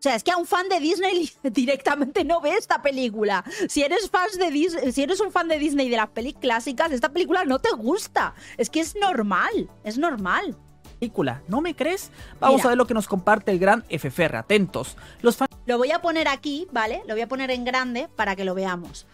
O 0.00 0.02
sea, 0.02 0.14
es 0.14 0.24
que 0.24 0.30
a 0.30 0.38
un 0.38 0.46
fan 0.46 0.66
de 0.70 0.80
Disney 0.80 1.30
directamente 1.42 2.24
no 2.24 2.40
ve 2.40 2.54
esta 2.54 2.80
película. 2.80 3.44
Si 3.68 3.82
eres, 3.82 4.08
fans 4.08 4.38
de 4.38 4.46
Dis- 4.50 4.92
si 4.92 5.02
eres 5.02 5.20
un 5.20 5.30
fan 5.30 5.46
de 5.46 5.58
Disney 5.58 5.90
de 5.90 5.98
las 5.98 6.08
pelis 6.08 6.34
clásicas, 6.40 6.90
esta 6.90 7.10
película 7.10 7.44
no 7.44 7.58
te 7.58 7.70
gusta. 7.72 8.34
Es 8.56 8.70
que 8.70 8.80
es 8.80 8.96
normal, 8.96 9.68
es 9.84 9.98
normal. 9.98 10.56
película. 10.98 11.42
¿No 11.48 11.60
me 11.60 11.76
crees? 11.76 12.10
Vamos 12.40 12.56
Mira. 12.56 12.64
a 12.64 12.68
ver 12.70 12.78
lo 12.78 12.86
que 12.86 12.94
nos 12.94 13.08
comparte 13.08 13.50
el 13.52 13.58
gran 13.58 13.84
FFR. 13.90 14.38
Atentos. 14.38 14.96
Los 15.20 15.36
fans 15.36 15.50
Lo 15.66 15.76
voy 15.76 15.90
a 15.90 16.00
poner 16.00 16.28
aquí, 16.28 16.66
¿vale? 16.72 17.02
Lo 17.06 17.12
voy 17.12 17.20
a 17.20 17.28
poner 17.28 17.50
en 17.50 17.66
grande 17.66 18.08
para 18.16 18.34
que 18.36 18.44
lo 18.46 18.54
veamos. 18.54 19.06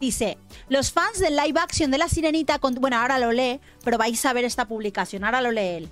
Dice, 0.00 0.38
los 0.70 0.92
fans 0.92 1.20
del 1.20 1.36
live 1.36 1.60
action 1.60 1.90
de 1.90 1.98
La 1.98 2.08
Sirenita, 2.08 2.58
bueno, 2.80 2.96
ahora 2.96 3.18
lo 3.18 3.32
lee, 3.32 3.60
pero 3.84 3.98
vais 3.98 4.24
a 4.24 4.32
ver 4.32 4.46
esta 4.46 4.66
publicación, 4.66 5.24
ahora 5.24 5.42
lo 5.42 5.52
lee 5.52 5.76
él. 5.76 5.90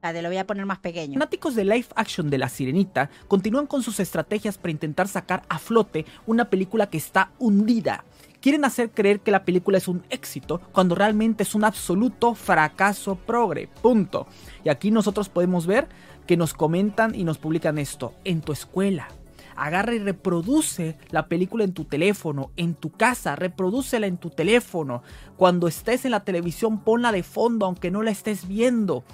Te 0.00 0.22
lo 0.22 0.28
voy 0.28 0.38
a 0.38 0.46
poner 0.46 0.66
más 0.66 0.78
pequeño. 0.78 1.14
Fanáticos 1.14 1.54
de 1.54 1.64
live 1.64 1.86
action 1.94 2.30
de 2.30 2.38
La 2.38 2.48
Sirenita 2.48 3.10
continúan 3.26 3.66
con 3.66 3.82
sus 3.82 4.00
estrategias 4.00 4.58
para 4.58 4.70
intentar 4.70 5.08
sacar 5.08 5.42
a 5.48 5.58
flote 5.58 6.06
una 6.26 6.48
película 6.50 6.88
que 6.88 6.98
está 6.98 7.32
hundida. 7.38 8.04
Quieren 8.40 8.64
hacer 8.64 8.90
creer 8.90 9.20
que 9.20 9.32
la 9.32 9.44
película 9.44 9.78
es 9.78 9.88
un 9.88 10.04
éxito 10.10 10.60
cuando 10.72 10.94
realmente 10.94 11.42
es 11.42 11.54
un 11.54 11.64
absoluto 11.64 12.34
fracaso 12.34 13.16
progre. 13.16 13.68
Punto. 13.82 14.28
Y 14.64 14.68
aquí 14.68 14.90
nosotros 14.90 15.28
podemos 15.28 15.66
ver 15.66 15.88
que 16.26 16.36
nos 16.36 16.54
comentan 16.54 17.14
y 17.14 17.24
nos 17.24 17.38
publican 17.38 17.78
esto. 17.78 18.14
En 18.24 18.40
tu 18.40 18.52
escuela, 18.52 19.08
agarra 19.56 19.94
y 19.94 19.98
reproduce 19.98 20.96
la 21.10 21.26
película 21.26 21.64
en 21.64 21.72
tu 21.72 21.84
teléfono, 21.84 22.52
en 22.56 22.74
tu 22.74 22.90
casa, 22.92 23.34
reprodúcela 23.34 24.06
en 24.06 24.18
tu 24.18 24.30
teléfono. 24.30 25.02
Cuando 25.36 25.66
estés 25.66 26.04
en 26.04 26.12
la 26.12 26.24
televisión, 26.24 26.84
ponla 26.84 27.10
de 27.10 27.24
fondo, 27.24 27.66
aunque 27.66 27.90
no 27.90 28.02
la 28.02 28.12
estés 28.12 28.46
viendo, 28.46 29.04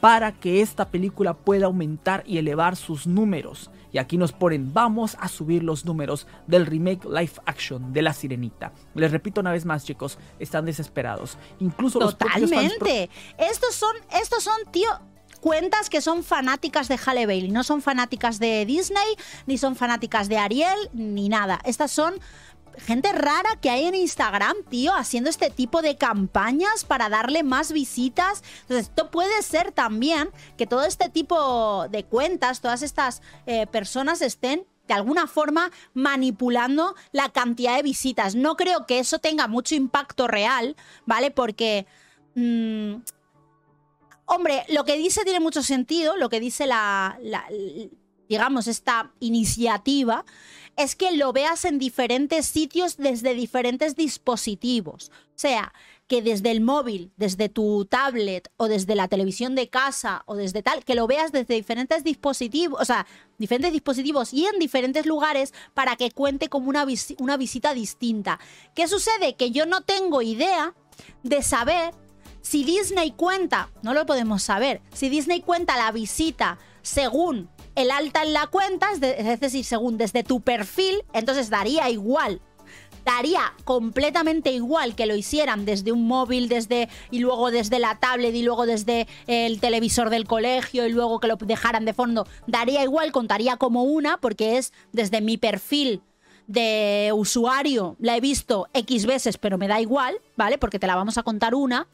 para 0.00 0.32
que 0.32 0.60
esta 0.60 0.88
película 0.88 1.34
pueda 1.34 1.66
aumentar 1.66 2.22
y 2.26 2.38
elevar 2.38 2.76
sus 2.76 3.06
números. 3.06 3.70
Y 3.92 3.98
aquí 3.98 4.18
nos 4.18 4.32
ponen, 4.32 4.72
vamos 4.72 5.16
a 5.20 5.28
subir 5.28 5.62
los 5.62 5.84
números 5.84 6.26
del 6.46 6.66
remake 6.66 7.04
live 7.04 7.32
action 7.46 7.92
de 7.92 8.02
La 8.02 8.12
Sirenita. 8.12 8.72
Les 8.94 9.10
repito 9.10 9.40
una 9.40 9.52
vez 9.52 9.64
más, 9.64 9.84
chicos, 9.84 10.18
están 10.38 10.66
desesperados. 10.66 11.38
Incluso 11.58 11.98
Totalmente. 11.98 13.08
Estos 13.38 13.74
son, 13.74 13.96
estos 14.12 14.44
son, 14.44 14.56
tío, 14.70 14.88
cuentas 15.40 15.88
que 15.88 16.00
son 16.00 16.22
fanáticas 16.22 16.88
de 16.88 16.98
Halle 16.98 17.26
Bailey, 17.26 17.50
no 17.50 17.64
son 17.64 17.80
fanáticas 17.80 18.38
de 18.38 18.66
Disney, 18.66 19.16
ni 19.46 19.56
son 19.56 19.74
fanáticas 19.74 20.28
de 20.28 20.38
Ariel, 20.38 20.78
ni 20.92 21.28
nada. 21.28 21.60
Estas 21.64 21.90
son 21.90 22.14
gente 22.80 23.12
rara 23.12 23.48
que 23.60 23.70
hay 23.70 23.84
en 23.84 23.94
Instagram, 23.94 24.56
tío, 24.68 24.94
haciendo 24.94 25.30
este 25.30 25.50
tipo 25.50 25.82
de 25.82 25.96
campañas 25.96 26.84
para 26.84 27.08
darle 27.08 27.42
más 27.42 27.72
visitas. 27.72 28.42
Entonces, 28.62 28.88
esto 28.88 29.10
puede 29.10 29.42
ser 29.42 29.72
también 29.72 30.30
que 30.56 30.66
todo 30.66 30.84
este 30.84 31.08
tipo 31.08 31.88
de 31.88 32.04
cuentas, 32.04 32.60
todas 32.60 32.82
estas 32.82 33.22
eh, 33.46 33.66
personas 33.66 34.22
estén 34.22 34.66
de 34.86 34.94
alguna 34.94 35.26
forma 35.26 35.70
manipulando 35.92 36.94
la 37.12 37.28
cantidad 37.28 37.76
de 37.76 37.82
visitas. 37.82 38.34
No 38.34 38.56
creo 38.56 38.86
que 38.86 38.98
eso 38.98 39.18
tenga 39.18 39.46
mucho 39.46 39.74
impacto 39.74 40.26
real, 40.26 40.76
¿vale? 41.06 41.30
Porque... 41.30 41.86
Mm, 42.34 42.96
Hombre, 44.30 44.64
lo 44.68 44.84
que 44.84 44.98
dice 44.98 45.24
tiene 45.24 45.40
mucho 45.40 45.62
sentido, 45.62 46.18
lo 46.18 46.28
que 46.28 46.38
dice 46.38 46.66
la, 46.66 47.18
digamos, 48.28 48.66
esta 48.66 49.10
iniciativa, 49.20 50.26
es 50.78 50.94
que 50.94 51.12
lo 51.12 51.32
veas 51.32 51.64
en 51.64 51.78
diferentes 51.78 52.46
sitios 52.46 52.96
desde 52.96 53.34
diferentes 53.34 53.96
dispositivos. 53.96 55.10
O 55.10 55.38
sea, 55.38 55.72
que 56.06 56.22
desde 56.22 56.52
el 56.52 56.60
móvil, 56.60 57.12
desde 57.16 57.48
tu 57.48 57.84
tablet 57.84 58.50
o 58.56 58.68
desde 58.68 58.94
la 58.94 59.08
televisión 59.08 59.54
de 59.56 59.68
casa 59.68 60.22
o 60.24 60.36
desde 60.36 60.62
tal, 60.62 60.84
que 60.84 60.94
lo 60.94 61.06
veas 61.06 61.32
desde 61.32 61.54
diferentes 61.54 62.04
dispositivos, 62.04 62.80
o 62.80 62.84
sea, 62.84 63.06
diferentes 63.38 63.72
dispositivos 63.72 64.32
y 64.32 64.46
en 64.46 64.58
diferentes 64.58 65.04
lugares 65.04 65.52
para 65.74 65.96
que 65.96 66.12
cuente 66.12 66.48
como 66.48 66.70
una, 66.70 66.86
una 67.18 67.36
visita 67.36 67.74
distinta. 67.74 68.38
¿Qué 68.74 68.86
sucede? 68.88 69.34
Que 69.34 69.50
yo 69.50 69.66
no 69.66 69.82
tengo 69.82 70.22
idea 70.22 70.74
de 71.24 71.42
saber 71.42 71.92
si 72.40 72.64
Disney 72.64 73.10
cuenta, 73.10 73.70
no 73.82 73.94
lo 73.94 74.06
podemos 74.06 74.44
saber, 74.44 74.80
si 74.94 75.08
Disney 75.08 75.40
cuenta 75.42 75.76
la 75.76 75.90
visita 75.92 76.58
según 76.82 77.50
el 77.78 77.92
alta 77.92 78.24
en 78.24 78.32
la 78.32 78.48
cuenta, 78.48 78.88
es, 78.92 79.40
decir, 79.40 79.64
según 79.64 79.98
desde 79.98 80.24
tu 80.24 80.40
perfil, 80.40 81.04
entonces 81.12 81.48
daría 81.48 81.88
igual 81.88 82.40
daría 83.04 83.54
completamente 83.64 84.52
igual 84.52 84.94
que 84.94 85.06
lo 85.06 85.16
hicieran 85.16 85.64
desde 85.64 85.92
un 85.92 86.06
móvil, 86.06 86.50
desde 86.50 86.90
y 87.10 87.20
luego 87.20 87.50
desde 87.50 87.78
la 87.78 87.98
tablet 87.98 88.34
y 88.34 88.42
luego 88.42 88.66
desde 88.66 89.06
el 89.26 89.60
televisor 89.60 90.10
del 90.10 90.26
colegio 90.26 90.86
y 90.86 90.92
luego 90.92 91.18
que 91.18 91.28
lo 91.28 91.36
dejaran 91.36 91.86
de 91.86 91.94
fondo. 91.94 92.26
Daría 92.46 92.82
igual, 92.82 93.10
contaría 93.10 93.56
como 93.56 93.84
una 93.84 94.18
porque 94.18 94.58
es 94.58 94.74
desde 94.92 95.22
mi 95.22 95.38
perfil 95.38 96.02
de 96.48 97.10
usuario, 97.14 97.96
la 97.98 98.14
he 98.14 98.20
visto 98.20 98.68
X 98.74 99.06
veces, 99.06 99.38
pero 99.38 99.56
me 99.56 99.68
da 99.68 99.80
igual, 99.80 100.20
¿vale? 100.36 100.58
Porque 100.58 100.78
te 100.78 100.86
la 100.86 100.96
vamos 100.96 101.16
a 101.16 101.22
contar 101.22 101.54
una 101.54 101.86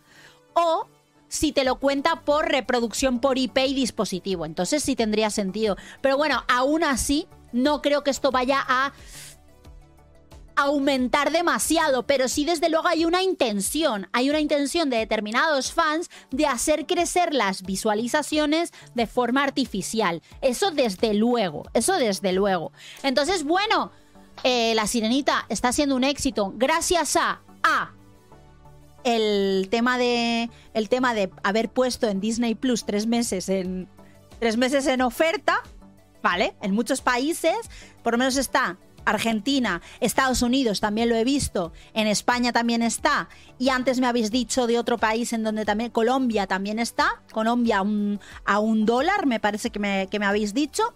o 0.55 0.89
si 1.29 1.53
te 1.53 1.65
lo 1.65 1.79
cuenta 1.79 2.21
por 2.21 2.49
reproducción 2.49 3.21
por 3.21 3.39
IP 3.39 3.59
y 3.59 3.75
dispositivo. 3.75 4.47
Entonces 4.47 4.83
sí 4.83 4.97
tendría 4.97 5.31
sentido. 5.31 5.77
Pero 6.01 6.17
bueno, 6.17 6.45
aún 6.49 6.85
así, 6.85 7.27
no 7.53 7.83
creo 7.83 8.03
que 8.05 8.11
esto 8.11 8.31
vaya 8.31 8.65
a 8.67 8.93
aumentar 10.57 11.33
demasiado, 11.33 12.07
pero 12.07 12.29
sí 12.29 12.45
desde 12.45 12.69
luego 12.69 12.87
hay 12.87 13.05
una 13.05 13.23
intención, 13.23 14.09
hay 14.13 14.31
una 14.31 14.41
intención 14.41 14.89
de 14.91 14.99
determinados 14.99 15.73
fans 15.73 16.11
de 16.31 16.47
hacer 16.47 16.87
crecer 16.87 17.35
las 17.35 17.63
visualizaciones 17.63 18.73
de 18.95 19.07
forma 19.07 19.43
artificial. 19.43 20.23
Eso 20.43 20.71
desde 20.71 21.15
luego, 21.15 21.65
eso 21.75 21.95
desde 21.95 22.33
luego. 22.33 22.73
Entonces, 23.03 23.45
bueno, 23.45 23.91
eh, 24.43 24.75
La 24.75 24.87
Sirenita 24.87 25.47
está 25.49 25.73
siendo 25.73 25.97
un 25.97 26.05
éxito 26.05 26.53
gracias 26.57 27.17
a 27.17 27.41
A 27.63 27.93
el 29.05 29.69
tema 29.71 29.99
de 29.99 30.51
el 30.73 30.89
tema 30.89 31.15
de 31.15 31.31
haber 31.43 31.69
puesto 31.69 32.09
en 32.09 32.21
Disney 32.21 32.55
Plus 32.55 32.85
tres 32.85 33.07
meses 33.07 33.49
en 33.49 33.89
tres 34.41 34.57
meses 34.57 34.87
en 34.87 35.03
oferta, 35.03 35.63
¿vale? 36.23 36.55
En 36.61 36.75
muchos 36.75 37.01
países, 37.01 37.57
por 38.03 38.15
lo 38.15 38.19
menos 38.19 38.37
está 38.37 38.79
Argentina, 39.05 39.83
Estados 40.01 40.43
Unidos 40.43 40.81
también 40.81 41.09
lo 41.09 41.17
he 41.17 41.25
visto, 41.25 41.73
en 41.93 42.07
España 42.07 42.53
también 42.53 42.83
está, 42.83 43.29
y 43.59 43.69
antes 43.69 44.01
me 44.01 44.07
habéis 44.07 44.31
dicho 44.31 44.67
de 44.67 44.79
otro 44.79 44.99
país 44.99 45.33
en 45.33 45.45
donde 45.45 45.65
también, 45.65 45.91
Colombia 45.91 46.47
también 46.47 46.79
está, 46.79 47.23
Colombia 47.33 47.83
a 48.45 48.59
un 48.59 48.87
dólar, 48.87 49.27
me 49.27 49.41
parece 49.41 49.71
que 49.71 49.79
me, 49.79 50.09
que 50.11 50.19
me 50.19 50.27
habéis 50.27 50.55
dicho, 50.55 50.95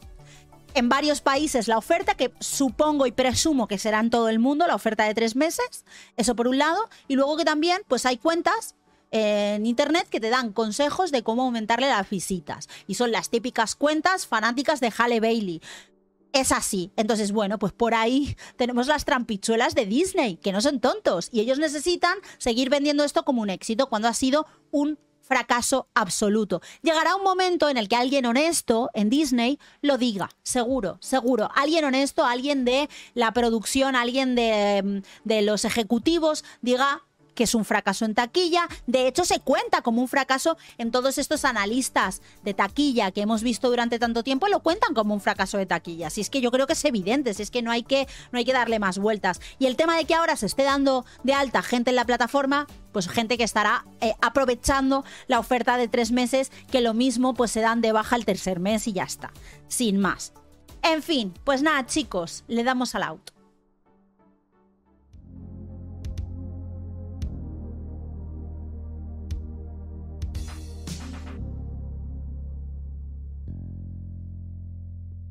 en 0.74 0.88
varios 0.88 1.20
países 1.20 1.68
la 1.68 1.78
oferta, 1.78 2.14
que 2.14 2.32
supongo 2.40 3.06
y 3.06 3.12
presumo 3.12 3.68
que 3.68 3.78
será 3.78 4.00
en 4.00 4.10
todo 4.10 4.28
el 4.28 4.38
mundo, 4.38 4.66
la 4.66 4.74
oferta 4.74 5.04
de 5.04 5.14
tres 5.14 5.36
meses, 5.36 5.84
eso 6.16 6.36
por 6.36 6.48
un 6.48 6.58
lado, 6.58 6.88
y 7.06 7.14
luego 7.14 7.36
que 7.36 7.44
también 7.44 7.82
pues 7.88 8.06
hay 8.06 8.16
cuentas 8.16 8.74
en 9.10 9.66
internet 9.66 10.06
que 10.08 10.20
te 10.20 10.30
dan 10.30 10.52
consejos 10.52 11.10
de 11.10 11.22
cómo 11.22 11.42
aumentarle 11.42 11.88
las 11.88 12.08
visitas. 12.10 12.68
Y 12.86 12.94
son 12.94 13.12
las 13.12 13.30
típicas 13.30 13.74
cuentas 13.74 14.26
fanáticas 14.26 14.80
de 14.80 14.92
Halle 14.96 15.20
Bailey. 15.20 15.62
Es 16.32 16.52
así. 16.52 16.92
Entonces, 16.96 17.32
bueno, 17.32 17.58
pues 17.58 17.72
por 17.72 17.94
ahí 17.94 18.36
tenemos 18.56 18.86
las 18.86 19.06
trampichuelas 19.06 19.74
de 19.74 19.86
Disney, 19.86 20.36
que 20.36 20.52
no 20.52 20.60
son 20.60 20.78
tontos. 20.80 21.30
Y 21.32 21.40
ellos 21.40 21.58
necesitan 21.58 22.18
seguir 22.36 22.68
vendiendo 22.68 23.02
esto 23.02 23.24
como 23.24 23.40
un 23.40 23.50
éxito 23.50 23.88
cuando 23.88 24.08
ha 24.08 24.14
sido 24.14 24.46
un 24.70 24.98
fracaso 25.28 25.88
absoluto. 25.94 26.60
Llegará 26.82 27.14
un 27.14 27.22
momento 27.22 27.68
en 27.68 27.76
el 27.76 27.88
que 27.88 27.96
alguien 27.96 28.26
honesto 28.26 28.90
en 28.94 29.10
Disney 29.10 29.58
lo 29.82 29.98
diga, 29.98 30.30
seguro, 30.42 30.98
seguro. 31.00 31.50
Alguien 31.54 31.84
honesto, 31.84 32.24
alguien 32.24 32.64
de 32.64 32.88
la 33.14 33.32
producción, 33.32 33.94
alguien 33.94 34.34
de, 34.34 35.02
de 35.24 35.42
los 35.42 35.64
ejecutivos 35.64 36.44
diga, 36.62 37.02
que 37.38 37.44
es 37.44 37.54
un 37.54 37.64
fracaso 37.64 38.04
en 38.04 38.16
taquilla. 38.16 38.66
De 38.88 39.06
hecho, 39.06 39.24
se 39.24 39.38
cuenta 39.38 39.80
como 39.80 40.02
un 40.02 40.08
fracaso 40.08 40.58
en 40.76 40.90
todos 40.90 41.18
estos 41.18 41.44
analistas 41.44 42.20
de 42.42 42.52
taquilla 42.52 43.12
que 43.12 43.20
hemos 43.20 43.44
visto 43.44 43.70
durante 43.70 44.00
tanto 44.00 44.24
tiempo, 44.24 44.48
lo 44.48 44.58
cuentan 44.58 44.92
como 44.92 45.14
un 45.14 45.20
fracaso 45.20 45.56
de 45.56 45.64
taquilla. 45.64 46.10
Si 46.10 46.20
es 46.20 46.30
que 46.30 46.40
yo 46.40 46.50
creo 46.50 46.66
que 46.66 46.72
es 46.72 46.84
evidente, 46.84 47.32
si 47.34 47.44
es 47.44 47.52
que 47.52 47.62
no 47.62 47.70
hay 47.70 47.84
que, 47.84 48.08
no 48.32 48.40
hay 48.40 48.44
que 48.44 48.52
darle 48.52 48.80
más 48.80 48.98
vueltas. 48.98 49.40
Y 49.60 49.66
el 49.66 49.76
tema 49.76 49.96
de 49.96 50.04
que 50.04 50.16
ahora 50.16 50.34
se 50.34 50.46
esté 50.46 50.64
dando 50.64 51.04
de 51.22 51.32
alta 51.32 51.62
gente 51.62 51.90
en 51.90 51.96
la 51.96 52.06
plataforma, 52.06 52.66
pues 52.90 53.08
gente 53.08 53.38
que 53.38 53.44
estará 53.44 53.86
eh, 54.00 54.14
aprovechando 54.20 55.04
la 55.28 55.38
oferta 55.38 55.76
de 55.76 55.86
tres 55.86 56.10
meses, 56.10 56.50
que 56.72 56.80
lo 56.80 56.92
mismo 56.92 57.34
pues 57.34 57.52
se 57.52 57.60
dan 57.60 57.80
de 57.80 57.92
baja 57.92 58.16
el 58.16 58.24
tercer 58.24 58.58
mes 58.58 58.88
y 58.88 58.94
ya 58.94 59.04
está. 59.04 59.30
Sin 59.68 59.98
más. 60.00 60.32
En 60.82 61.04
fin, 61.04 61.32
pues 61.44 61.62
nada 61.62 61.86
chicos, 61.86 62.42
le 62.48 62.64
damos 62.64 62.96
al 62.96 63.04
auto. 63.04 63.37